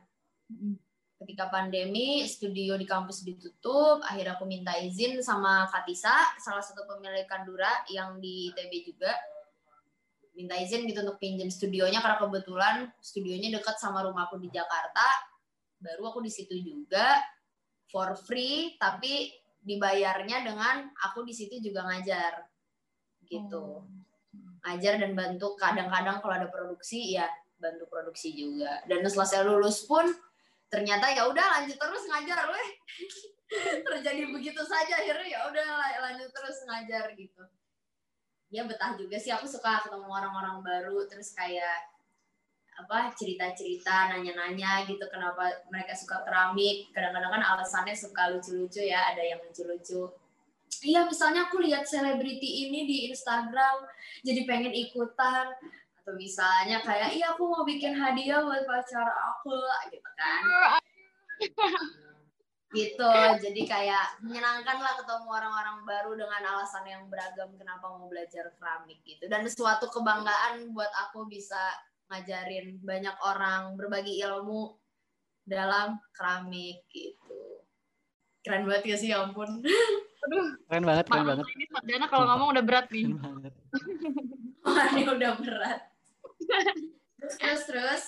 Mm. 0.54 0.76
Ketika 1.24 1.48
pandemi 1.48 2.28
studio 2.28 2.76
di 2.76 2.84
kampus 2.84 3.24
ditutup 3.24 4.04
akhirnya 4.04 4.36
aku 4.36 4.44
minta 4.44 4.76
izin 4.76 5.24
sama 5.24 5.66
Katisa 5.72 6.12
salah 6.38 6.60
satu 6.60 6.84
pemilik 6.84 7.24
Kandura 7.24 7.72
yang 7.88 8.20
di 8.20 8.52
ITB 8.52 8.72
juga. 8.92 9.16
Minta 10.36 10.60
izin 10.60 10.84
gitu 10.90 11.06
untuk 11.06 11.22
pinjam 11.22 11.48
studionya 11.48 12.04
karena 12.04 12.18
kebetulan 12.20 12.76
studionya 13.00 13.54
dekat 13.56 13.80
sama 13.80 14.04
rumahku 14.04 14.36
di 14.42 14.52
Jakarta. 14.52 15.06
Baru 15.80 16.12
aku 16.12 16.20
di 16.26 16.32
situ 16.34 16.60
juga 16.60 17.22
for 17.88 18.18
free 18.20 18.76
tapi 18.82 19.32
dibayarnya 19.64 20.44
dengan 20.44 20.92
aku 21.08 21.24
di 21.24 21.32
situ 21.32 21.64
juga 21.64 21.88
ngajar. 21.88 22.44
Gitu. 23.24 23.88
Ngajar 24.66 25.00
dan 25.00 25.16
bantu 25.16 25.56
kadang-kadang 25.56 26.20
kalau 26.20 26.34
ada 26.36 26.50
produksi 26.52 27.16
ya 27.16 27.30
bantu 27.62 27.88
produksi 27.88 28.36
juga. 28.36 28.84
Dan 28.90 29.06
selesai 29.06 29.48
lulus 29.48 29.88
pun 29.88 30.04
ternyata 30.74 31.06
ya 31.14 31.30
udah 31.30 31.46
lanjut 31.62 31.78
terus 31.78 32.10
ngajar 32.10 32.50
weh. 32.50 32.70
Terjadi 33.86 34.34
begitu 34.34 34.66
saja 34.66 34.98
akhirnya 34.98 35.30
ya 35.30 35.40
udah 35.46 35.68
la- 35.78 36.00
lanjut 36.10 36.34
terus 36.34 36.66
ngajar 36.66 37.14
gitu. 37.14 37.46
Ya 38.50 38.66
betah 38.66 38.98
juga 38.98 39.22
sih 39.22 39.30
aku 39.30 39.46
suka 39.46 39.86
ketemu 39.86 40.10
orang-orang 40.10 40.66
baru 40.66 41.06
terus 41.06 41.38
kayak 41.38 41.94
apa 42.74 43.14
cerita-cerita 43.14 44.10
nanya-nanya 44.10 44.82
gitu 44.90 45.06
kenapa 45.14 45.62
mereka 45.70 45.94
suka 45.94 46.26
keramik. 46.26 46.90
Kadang-kadang 46.90 47.38
kan 47.38 47.44
alasannya 47.54 47.94
suka 47.94 48.34
lucu-lucu 48.34 48.82
ya 48.82 49.14
ada 49.14 49.22
yang 49.22 49.38
lucu-lucu. 49.46 50.10
Iya 50.82 51.06
misalnya 51.06 51.48
aku 51.48 51.62
lihat 51.62 51.86
selebriti 51.86 52.66
ini 52.68 52.90
di 52.90 52.98
Instagram 53.14 53.86
jadi 54.26 54.42
pengen 54.50 54.74
ikutan 54.74 55.54
atau 56.04 56.20
misalnya 56.20 56.84
kayak 56.84 57.16
iya 57.16 57.32
aku 57.32 57.48
mau 57.48 57.64
bikin 57.64 57.96
hadiah 57.96 58.44
buat 58.44 58.68
pacar 58.68 59.08
aku 59.08 59.56
gitu 59.88 60.10
kan. 60.20 60.42
Gitu. 62.76 63.08
Jadi 63.40 63.62
kayak 63.64 64.20
menyenangkan 64.20 64.84
lah 64.84 65.00
ketemu 65.00 65.32
orang-orang 65.32 65.88
baru 65.88 66.12
dengan 66.20 66.44
alasan 66.44 66.84
yang 66.84 67.08
beragam 67.08 67.56
kenapa 67.56 67.88
mau 67.88 68.12
belajar 68.12 68.52
keramik 68.60 69.00
gitu. 69.08 69.32
Dan 69.32 69.48
suatu 69.48 69.88
kebanggaan 69.88 70.76
buat 70.76 70.92
aku 71.08 71.24
bisa 71.32 71.72
ngajarin 72.12 72.84
banyak 72.84 73.16
orang 73.24 73.80
berbagi 73.80 74.20
ilmu 74.28 74.76
dalam 75.48 76.04
keramik 76.12 76.84
gitu. 76.92 77.64
Keren 78.44 78.68
banget 78.68 78.92
ya 78.92 78.98
sih? 79.00 79.16
Ya 79.16 79.24
ampun. 79.24 79.64
Keren 80.68 80.84
banget, 80.84 81.08
keren 81.08 81.24
Maaf, 81.24 81.32
banget. 81.32 81.46
ini 81.56 81.66
Sarjana 81.72 82.06
kalau 82.12 82.26
ngomong 82.28 82.60
udah 82.60 82.64
berat 82.68 82.92
nih. 82.92 83.08
Keren 83.08 83.24
banget. 83.24 83.54
Wah, 84.68 84.88
ini 84.92 85.04
udah 85.08 85.32
berat 85.40 85.93
terus 87.20 87.36
terus 87.40 87.64
terus 87.68 88.04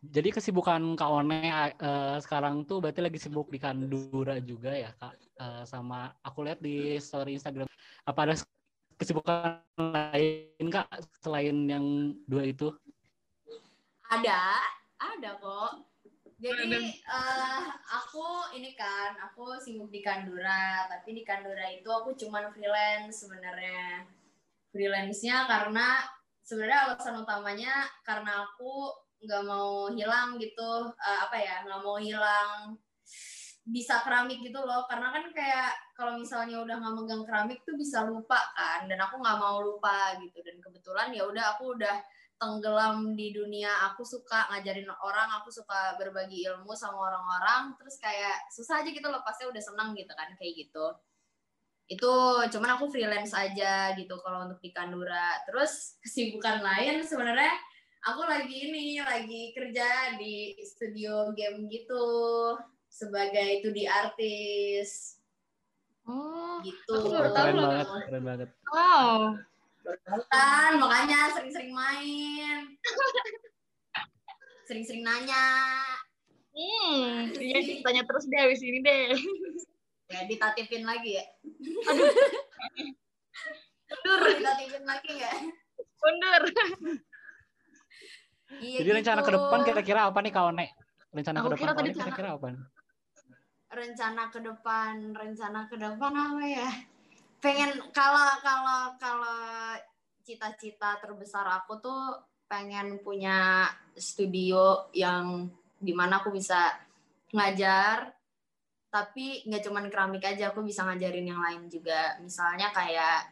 Jadi 0.00 0.32
kesibukan 0.32 0.96
Kak 0.96 1.10
One 1.12 1.44
eh, 1.44 2.16
sekarang 2.24 2.64
tuh 2.64 2.80
berarti 2.80 3.04
lagi 3.04 3.20
sibuk 3.20 3.52
di 3.52 3.60
Kandura 3.60 4.40
juga 4.40 4.72
ya 4.72 4.96
Kak? 4.96 5.12
Eh, 5.36 5.62
sama 5.68 6.08
aku 6.24 6.48
lihat 6.48 6.64
di 6.64 6.96
story 6.96 7.36
Instagram. 7.36 7.68
Apa 8.08 8.24
ada 8.24 8.34
kesibukan 8.96 9.60
lain 9.76 10.68
Kak 10.72 10.88
selain 11.20 11.68
yang 11.68 12.16
dua 12.24 12.48
itu? 12.48 12.72
Ada, 14.08 14.40
ada 14.96 15.36
kok. 15.36 15.84
Jadi 16.40 16.96
eh, 16.96 17.64
aku 17.92 18.56
ini 18.56 18.72
kan, 18.72 19.20
aku 19.20 19.60
sibuk 19.60 19.92
di 19.92 20.00
Kandura, 20.00 20.88
tapi 20.88 21.12
di 21.12 21.28
Kandura 21.28 21.68
itu 21.68 21.92
aku 21.92 22.16
cuman 22.16 22.48
freelance 22.56 23.20
sebenarnya. 23.20 24.08
Freelance-nya 24.72 25.44
karena 25.44 26.08
sebenarnya 26.50 26.90
alasan 26.90 27.22
utamanya 27.22 27.86
karena 28.02 28.42
aku 28.42 28.90
nggak 29.22 29.42
mau 29.46 29.86
hilang 29.94 30.34
gitu, 30.42 30.90
eh, 30.98 31.18
apa 31.22 31.36
ya, 31.38 31.62
nggak 31.62 31.82
mau 31.86 31.94
hilang 32.02 32.74
bisa 33.62 34.02
keramik 34.02 34.42
gitu 34.42 34.58
loh. 34.58 34.82
Karena 34.90 35.14
kan 35.14 35.30
kayak 35.30 35.70
kalau 35.94 36.18
misalnya 36.18 36.58
udah 36.58 36.74
nggak 36.82 36.94
megang 36.98 37.22
keramik 37.22 37.62
tuh 37.62 37.78
bisa 37.78 38.02
lupa 38.02 38.40
kan. 38.58 38.90
Dan 38.90 38.98
aku 38.98 39.22
nggak 39.22 39.38
mau 39.38 39.62
lupa 39.62 40.18
gitu. 40.18 40.42
Dan 40.42 40.58
kebetulan 40.58 41.14
ya 41.14 41.22
udah 41.30 41.54
aku 41.54 41.78
udah 41.78 41.96
tenggelam 42.40 43.14
di 43.14 43.30
dunia. 43.30 43.70
Aku 43.92 44.02
suka 44.02 44.50
ngajarin 44.50 44.90
orang 44.90 45.30
aku 45.38 45.54
suka 45.54 45.94
berbagi 46.00 46.42
ilmu 46.50 46.74
sama 46.74 46.98
orang-orang. 46.98 47.78
Terus 47.78 48.00
kayak 48.02 48.50
susah 48.50 48.82
aja 48.82 48.90
gitu 48.90 49.06
lepasnya 49.06 49.46
udah 49.52 49.62
seneng 49.62 49.94
gitu 49.94 50.10
kan 50.18 50.34
kayak 50.34 50.66
gitu 50.66 50.86
itu 51.90 52.12
cuman 52.48 52.78
aku 52.78 52.86
freelance 52.86 53.34
aja 53.34 53.90
gitu 53.98 54.14
kalau 54.22 54.46
untuk 54.46 54.62
di 54.62 54.70
Kandura 54.70 55.42
terus 55.42 55.98
kesibukan 55.98 56.62
lain 56.62 57.02
sebenarnya 57.02 57.50
aku 58.06 58.22
lagi 58.22 58.70
ini 58.70 59.02
lagi 59.02 59.50
kerja 59.50 60.14
di 60.14 60.54
studio 60.62 61.34
game 61.34 61.66
gitu 61.66 62.06
sebagai 62.86 63.58
2D 63.60 63.84
artis 63.86 65.18
Oh, 66.02 66.58
gitu 66.64 66.90
Aku 66.90 67.12
baru 67.12 67.30
tahu 67.30 67.44
Keren 67.44 67.54
loh. 67.54 67.64
banget, 67.70 67.86
keren 68.08 68.24
banget. 68.24 68.48
wow. 68.72 69.18
kan 70.26 70.72
makanya 70.74 71.30
sering-sering 71.30 71.70
main 71.70 72.56
sering-sering 74.64 75.02
nanya 75.02 75.46
Hmm, 76.50 77.30
iya 77.38 77.62
sih, 77.62 77.78
tanya 77.78 78.02
terus 78.02 78.26
deh 78.26 78.40
abis 78.42 78.58
ini 78.60 78.82
deh. 78.82 79.14
Ya 80.10 80.20
ditatipin 80.26 80.82
lagi 80.82 81.10
ya 81.22 81.24
Dur, 84.02 84.22
ditatipin 84.26 84.84
lagi 84.84 85.12
ya 85.22 85.32
Mundur. 86.00 86.42
iya 88.64 88.78
Jadi 88.82 88.90
rencana 88.90 89.20
gitu. 89.22 89.28
ke 89.28 89.32
depan 89.36 89.60
kira-kira 89.62 90.00
apa 90.08 90.18
nih 90.24 90.32
Kak 90.32 90.44
One? 90.48 90.66
Rencana 91.12 91.36
Aku 91.38 91.46
ke 91.46 91.50
depan 91.54 91.60
kira 91.60 91.72
Kak 91.72 91.78
tadi 91.78 91.90
One 91.90 91.98
kira-kira 92.02 92.28
apa? 92.34 92.48
rencana 93.70 94.22
ke 94.34 94.38
depan 94.42 94.94
rencana 95.14 95.70
ke 95.70 95.78
depan 95.78 96.10
apa 96.10 96.42
ya 96.42 96.70
pengen 97.38 97.70
kalau 97.94 98.34
kalau 98.42 98.98
kalau 98.98 99.78
cita-cita 100.26 100.98
terbesar 100.98 101.46
aku 101.46 101.78
tuh 101.78 102.18
pengen 102.50 102.98
punya 102.98 103.70
studio 103.94 104.90
yang 104.90 105.46
di 105.78 105.94
mana 105.94 106.18
aku 106.18 106.34
bisa 106.34 106.82
ngajar 107.30 108.10
tapi 108.90 109.46
nggak 109.46 109.62
cuman 109.62 109.86
keramik 109.86 110.26
aja 110.26 110.50
aku 110.50 110.66
bisa 110.66 110.82
ngajarin 110.82 111.30
yang 111.30 111.38
lain 111.38 111.70
juga. 111.70 112.18
Misalnya 112.18 112.74
kayak 112.74 113.22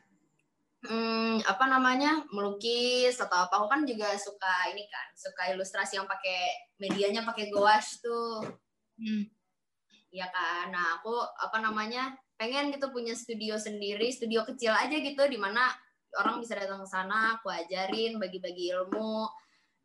hmm, 0.86 1.42
apa 1.42 1.64
namanya 1.66 2.22
melukis 2.30 3.18
atau 3.18 3.46
apa. 3.46 3.58
Aku 3.58 3.66
kan 3.66 3.82
juga 3.82 4.14
suka 4.14 4.70
ini 4.70 4.86
kan 4.86 5.06
suka 5.18 5.50
ilustrasi 5.50 5.98
yang 5.98 6.06
pakai 6.06 6.70
medianya 6.78 7.26
pakai 7.26 7.50
gouache 7.50 7.98
tuh. 8.00 8.46
Hmm. 8.98 9.26
ya 10.08 10.24
kan? 10.32 10.72
Nah 10.72 10.98
aku 10.98 11.12
apa 11.20 11.60
namanya 11.60 12.16
pengen 12.38 12.72
gitu 12.72 12.88
punya 12.94 13.12
studio 13.12 13.58
sendiri 13.58 14.08
studio 14.08 14.46
kecil 14.46 14.72
aja 14.72 14.94
gitu 14.94 15.20
di 15.26 15.36
mana 15.36 15.68
orang 16.16 16.40
bisa 16.40 16.56
datang 16.56 16.80
ke 16.80 16.88
sana 16.88 17.36
aku 17.36 17.52
ajarin 17.52 18.16
bagi-bagi 18.16 18.72
ilmu 18.72 19.26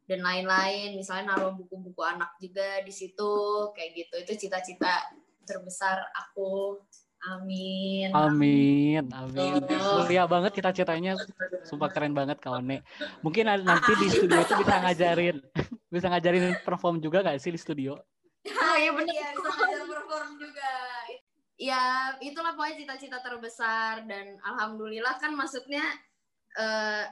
dan 0.05 0.21
lain-lain. 0.21 0.95
Misalnya 0.95 1.33
naruh 1.33 1.57
buku-buku 1.57 1.99
anak 2.05 2.37
juga 2.37 2.79
di 2.85 2.93
situ 2.93 3.33
kayak 3.73 3.91
gitu. 3.97 4.15
Itu 4.21 4.33
cita-cita 4.47 5.22
terbesar 5.45 5.99
aku 6.11 6.81
amin 7.23 8.11
Amin, 8.11 9.07
amin. 9.15 9.63
Betul. 9.63 10.03
Mulia 10.03 10.27
banget 10.27 10.59
cita-citanya, 10.59 11.15
sumpah 11.63 11.87
keren 11.87 12.11
banget 12.11 12.35
kawan 12.43 12.83
Mungkin 13.23 13.47
ada- 13.47 13.63
nanti 13.63 13.95
di 13.95 14.11
studio 14.11 14.43
itu 14.43 14.53
bisa 14.59 14.75
ngajarin, 14.83 15.39
bisa 15.93 16.11
ngajarin 16.11 16.59
perform 16.67 16.99
juga 16.99 17.23
gak 17.23 17.39
sih 17.39 17.55
di 17.55 17.59
studio? 17.59 17.95
Oh 18.43 18.75
iya 18.81 18.91
bener. 18.91 19.15
Iya, 19.15 19.27
bisa 19.39 19.49
ngajar 19.55 19.83
perform 19.87 20.29
juga. 20.35 20.71
Ya, 21.55 22.11
itulah 22.19 22.51
pokoknya 22.59 22.75
cita-cita 22.83 23.23
terbesar 23.23 24.03
dan 24.03 24.35
alhamdulillah 24.43 25.15
kan 25.15 25.31
maksudnya 25.31 25.85
eh 26.59 27.07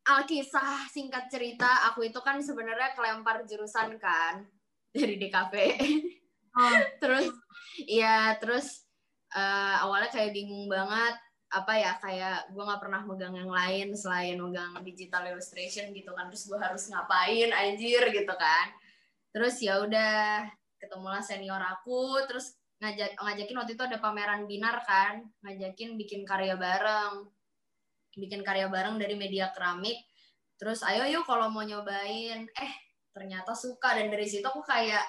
Alkisah 0.00 0.88
singkat 0.88 1.28
cerita 1.28 1.90
aku 1.92 2.08
itu 2.08 2.16
kan 2.24 2.40
sebenarnya 2.40 2.96
kelempar 2.96 3.44
jurusan 3.44 3.98
kan 3.98 4.46
dari 4.94 5.18
DKP. 5.18 5.54
Oh. 6.50 6.78
terus 6.98 7.30
ya 7.86 8.34
terus 8.42 8.82
eh, 9.34 9.76
awalnya 9.80 10.10
kayak 10.10 10.34
bingung 10.34 10.66
banget 10.66 11.14
apa 11.50 11.72
ya 11.74 11.92
kayak 11.98 12.54
gue 12.54 12.62
nggak 12.62 12.78
pernah 12.78 13.02
megang 13.02 13.34
yang 13.34 13.50
lain 13.50 13.90
selain 13.98 14.38
megang 14.38 14.70
digital 14.86 15.26
illustration 15.26 15.90
gitu 15.90 16.14
kan 16.14 16.30
terus 16.30 16.46
gue 16.46 16.54
harus 16.54 16.86
ngapain 16.94 17.50
anjir 17.50 18.06
gitu 18.14 18.34
kan. 18.38 18.66
Terus 19.34 19.58
ya 19.58 19.82
udah 19.82 20.46
ketemulah 20.78 21.18
senior 21.18 21.58
aku 21.58 22.22
terus 22.30 22.54
ngajak 22.80 23.18
ngajakin 23.18 23.58
waktu 23.60 23.72
itu 23.76 23.84
ada 23.84 23.98
pameran 23.98 24.46
binar 24.46 24.80
kan 24.86 25.26
ngajakin 25.42 25.98
bikin 25.98 26.22
karya 26.22 26.54
bareng. 26.54 27.26
Bikin 28.14 28.46
karya 28.46 28.70
bareng 28.70 29.02
dari 29.02 29.18
media 29.18 29.50
keramik. 29.50 29.98
Terus 30.54 30.86
ayo 30.86 31.02
yuk 31.10 31.26
kalau 31.26 31.50
mau 31.50 31.66
nyobain. 31.66 32.46
Eh 32.46 32.72
ternyata 33.10 33.58
suka 33.58 33.98
dan 33.98 34.06
dari 34.06 34.26
situ 34.30 34.46
aku 34.46 34.62
kayak 34.62 35.02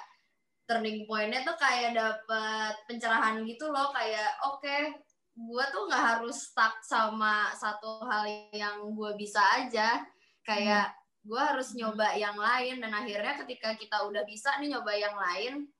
turning 0.72 1.04
pointnya 1.04 1.44
tuh 1.44 1.52
kayak 1.60 1.92
dapet 1.92 2.74
pencerahan 2.88 3.44
gitu 3.44 3.68
loh 3.68 3.92
kayak 3.92 4.32
oke 4.48 5.04
gue 5.32 5.64
tuh 5.72 5.82
nggak 5.88 6.04
harus 6.16 6.52
stuck 6.52 6.80
sama 6.84 7.48
satu 7.56 8.04
hal 8.04 8.28
yang 8.52 8.92
gue 8.92 9.12
bisa 9.16 9.40
aja. 9.60 10.04
Kayak 10.44 10.92
gue 11.24 11.38
harus 11.40 11.72
nyoba 11.72 12.12
yang 12.18 12.36
lain 12.36 12.82
dan 12.82 12.92
akhirnya 12.92 13.38
ketika 13.44 13.78
kita 13.78 14.04
udah 14.04 14.26
bisa 14.26 14.58
nih 14.58 14.74
nyoba 14.74 14.92
yang 14.92 15.14
lain 15.14 15.70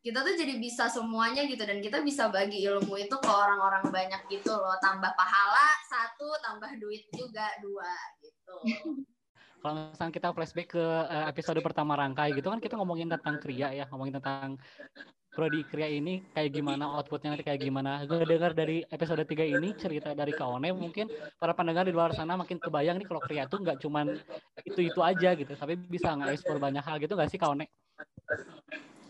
kita 0.00 0.24
tuh 0.24 0.32
jadi 0.32 0.56
bisa 0.56 0.88
semuanya 0.88 1.44
gitu 1.44 1.60
dan 1.60 1.76
kita 1.84 2.00
bisa 2.00 2.32
bagi 2.32 2.64
ilmu 2.64 2.96
itu 2.96 3.12
ke 3.20 3.28
orang-orang 3.28 3.84
banyak 3.92 4.22
gitu 4.32 4.48
loh. 4.48 4.72
Tambah 4.80 5.12
pahala 5.12 5.68
satu 5.92 6.28
tambah 6.40 6.72
duit 6.80 7.04
juga 7.12 7.52
dua 7.60 7.92
gitu 8.24 8.56
Kalau 9.60 9.92
misalnya 9.92 10.14
kita 10.16 10.28
flashback 10.32 10.68
ke 10.72 10.84
eh, 10.84 11.24
episode 11.28 11.60
pertama 11.60 11.92
rangkai 11.94 12.32
gitu 12.32 12.48
kan 12.48 12.58
kita 12.58 12.80
ngomongin 12.80 13.12
tentang 13.12 13.36
kriya 13.36 13.68
ya, 13.76 13.84
ngomongin 13.92 14.16
tentang 14.16 14.56
prodi 15.30 15.62
kriya 15.62 15.86
ini 15.86 16.26
kayak 16.34 16.50
gimana 16.50 16.90
outputnya 16.98 17.36
nanti 17.36 17.46
kayak 17.46 17.60
gimana. 17.62 18.02
Gue 18.08 18.24
dengar 18.26 18.56
dari 18.56 18.82
episode 18.88 19.22
3 19.22 19.46
ini 19.46 19.76
cerita 19.78 20.10
dari 20.16 20.34
Kaone 20.34 20.74
mungkin 20.74 21.06
para 21.38 21.54
pendengar 21.54 21.86
di 21.86 21.94
luar 21.94 22.10
sana 22.16 22.34
makin 22.34 22.58
kebayang 22.58 22.98
nih 22.98 23.06
kalau 23.06 23.22
kriya 23.22 23.46
tuh 23.46 23.62
nggak 23.62 23.78
cuman 23.78 24.16
itu-itu 24.66 25.00
aja 25.04 25.36
gitu, 25.38 25.52
tapi 25.54 25.78
bisa 25.78 26.16
nge-explore 26.18 26.58
banyak 26.58 26.82
hal 26.82 26.96
gitu 26.98 27.14
nggak 27.14 27.30
sih 27.30 27.38
Kaone? 27.38 27.68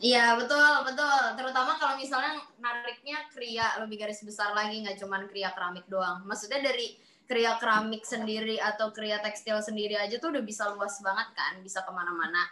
Iya 0.01 0.33
betul 0.33 0.65
betul 0.89 1.37
terutama 1.37 1.77
kalau 1.77 2.01
misalnya 2.01 2.41
nariknya 2.57 3.21
kriya 3.37 3.85
lebih 3.85 4.01
garis 4.01 4.25
besar 4.25 4.57
lagi 4.57 4.81
nggak 4.81 4.97
cuman 4.97 5.29
kriya 5.29 5.53
keramik 5.53 5.85
doang 5.93 6.25
maksudnya 6.25 6.65
dari 6.65 6.97
kriya 7.31 7.55
keramik 7.63 8.03
sendiri 8.03 8.59
atau 8.59 8.91
kriya 8.91 9.23
tekstil 9.23 9.63
sendiri 9.63 9.95
aja 9.95 10.19
tuh 10.19 10.35
udah 10.35 10.43
bisa 10.43 10.67
luas 10.75 10.99
banget 10.99 11.31
kan 11.39 11.63
bisa 11.63 11.87
ke 11.87 11.93
mana-mana. 11.95 12.43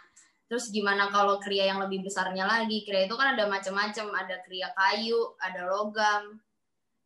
Terus 0.47 0.71
gimana 0.71 1.11
kalau 1.11 1.35
kriya 1.43 1.75
yang 1.75 1.83
lebih 1.83 2.07
besarnya 2.07 2.47
lagi? 2.47 2.87
Kriya 2.87 3.11
itu 3.11 3.19
kan 3.19 3.35
ada 3.35 3.51
macam-macam 3.51 4.07
ada 4.15 4.39
kriya 4.47 4.71
kayu 4.71 5.35
ada 5.43 5.67
logam 5.67 6.39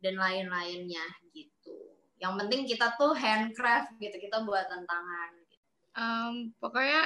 dan 0.06 0.14
lain-lainnya 0.22 1.02
gitu. 1.34 1.98
Yang 2.22 2.34
penting 2.46 2.62
kita 2.70 2.94
tuh 2.94 3.18
handcraft 3.18 3.98
gitu 3.98 4.22
kita 4.22 4.46
buatan 4.46 4.86
tangan 4.86 5.44
Em, 5.94 6.50
pokoknya 6.58 7.06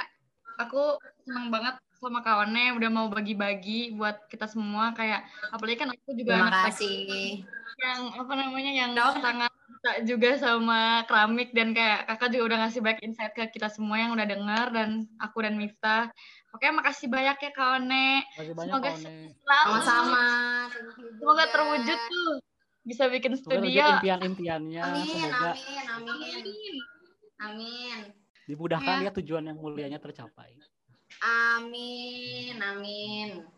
aku 0.56 0.96
senang 1.28 1.52
banget 1.52 1.76
sama 2.00 2.24
kawannya 2.24 2.72
udah 2.80 2.88
mau 2.88 3.06
bagi-bagi 3.12 3.92
buat 3.92 4.24
kita 4.32 4.48
semua. 4.48 4.96
Kayak 4.96 5.28
apalagi 5.52 5.76
kan 5.76 5.92
aku 5.92 6.16
juga 6.16 6.40
terima 6.40 6.52
kasih. 6.68 7.44
yang 7.78 8.10
apa 8.10 8.32
namanya 8.34 8.72
yang 8.74 8.90
Dong. 8.96 9.22
sangat 9.22 9.52
suka 9.78 10.02
juga 10.02 10.34
sama 10.42 11.06
keramik 11.06 11.54
dan 11.54 11.70
kayak 11.70 12.10
kakak 12.10 12.34
juga 12.34 12.44
udah 12.50 12.58
ngasih 12.66 12.80
banyak 12.82 13.00
insight 13.06 13.30
ke 13.30 13.46
kita 13.54 13.70
semua 13.70 13.94
yang 14.02 14.10
udah 14.10 14.26
denger 14.26 14.66
dan 14.74 15.06
aku 15.22 15.38
dan 15.46 15.54
Miftah. 15.54 16.10
Oke, 16.50 16.66
makasih 16.74 17.06
banyak 17.06 17.38
ya. 17.38 17.50
Makasih 18.34 18.54
banyak 18.58 18.74
Semoga. 18.74 18.90
Selalu. 18.98 19.38
sama-sama 19.46 20.26
you 20.98 21.06
Semoga 21.22 21.44
terwujud 21.54 21.98
tuh. 22.10 22.32
Bisa 22.82 23.06
bikin 23.06 23.38
Semoga 23.38 23.62
studio. 23.62 23.86
impian-impiannya, 24.02 24.82
Amin, 24.82 25.06
semoga 25.06 25.50
amin, 25.54 25.84
amin, 25.94 26.74
amin, 27.38 28.00
dimudahkan 28.48 28.96
Ya. 28.98 29.12
ya 29.12 29.16
tujuan 29.22 29.44
yang 29.46 29.58
mulianya 29.62 30.00
tercapai. 30.02 30.58
amin, 31.22 32.56
amin. 32.58 33.57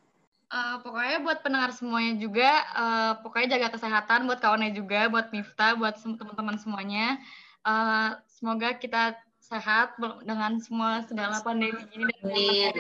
Eh, 0.50 0.76
pokoknya 0.82 1.22
buat 1.22 1.38
pendengar 1.46 1.70
semuanya 1.70 2.18
juga, 2.18 2.50
eh, 2.74 3.12
pokoknya 3.22 3.54
jaga 3.54 3.68
kesehatan 3.78 4.26
buat 4.26 4.42
kawannya 4.42 4.74
juga, 4.74 5.06
buat 5.06 5.30
Miftah, 5.30 5.78
buat 5.78 5.94
sem- 6.02 6.18
teman-teman 6.18 6.58
semuanya. 6.58 7.22
Eh, 7.62 8.10
semoga 8.26 8.74
kita 8.74 9.14
sehat 9.38 9.94
dengan 10.26 10.58
semua 10.58 11.06
segala 11.06 11.38
pandemi 11.46 11.86
ini 11.94 12.10
dan. 12.18 12.74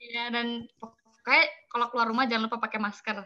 Iya, 0.00 0.24
dan 0.30 0.46
pokoknya 0.78 1.44
kalau 1.74 1.86
keluar 1.90 2.06
rumah 2.06 2.24
jangan 2.30 2.46
lupa 2.46 2.62
pakai 2.62 2.78
masker. 2.78 3.18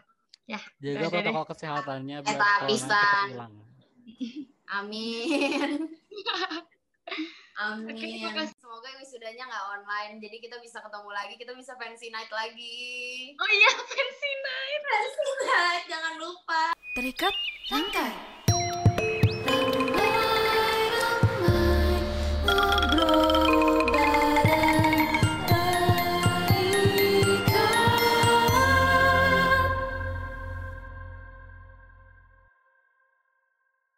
Ya, 0.49 0.61
Jaga 0.81 1.09
protokol 1.13 1.45
kesehatannya 1.53 2.25
biar 2.25 2.41
Eta 2.41 2.65
bisa. 2.65 3.01
hilang. 3.29 3.53
Amin. 4.73 5.85
Oke, 7.55 7.93
Amin. 7.93 7.97
terima 7.97 8.31
kasih 8.33 8.54
semoga 8.65 8.89
wisudanya 8.97 9.45
nggak 9.45 9.65
online. 9.77 10.17
Jadi 10.17 10.41
kita 10.41 10.57
bisa 10.57 10.81
ketemu 10.81 11.13
lagi 11.13 11.37
kita 11.37 11.53
bisa 11.53 11.77
fancy 11.77 12.09
night 12.09 12.33
lagi. 12.33 13.29
Oh 13.37 13.45
iya 13.45 13.69
fancy 13.77 14.31
night. 14.41 14.81
Fancy 14.89 15.21
night 15.45 15.85
jangan 15.85 16.17
lupa. 16.17 16.73
Terikat 16.97 17.29
rangkai. 17.69 18.09
Ramai-ramai 19.45 22.01
ngobrol. 22.49 23.44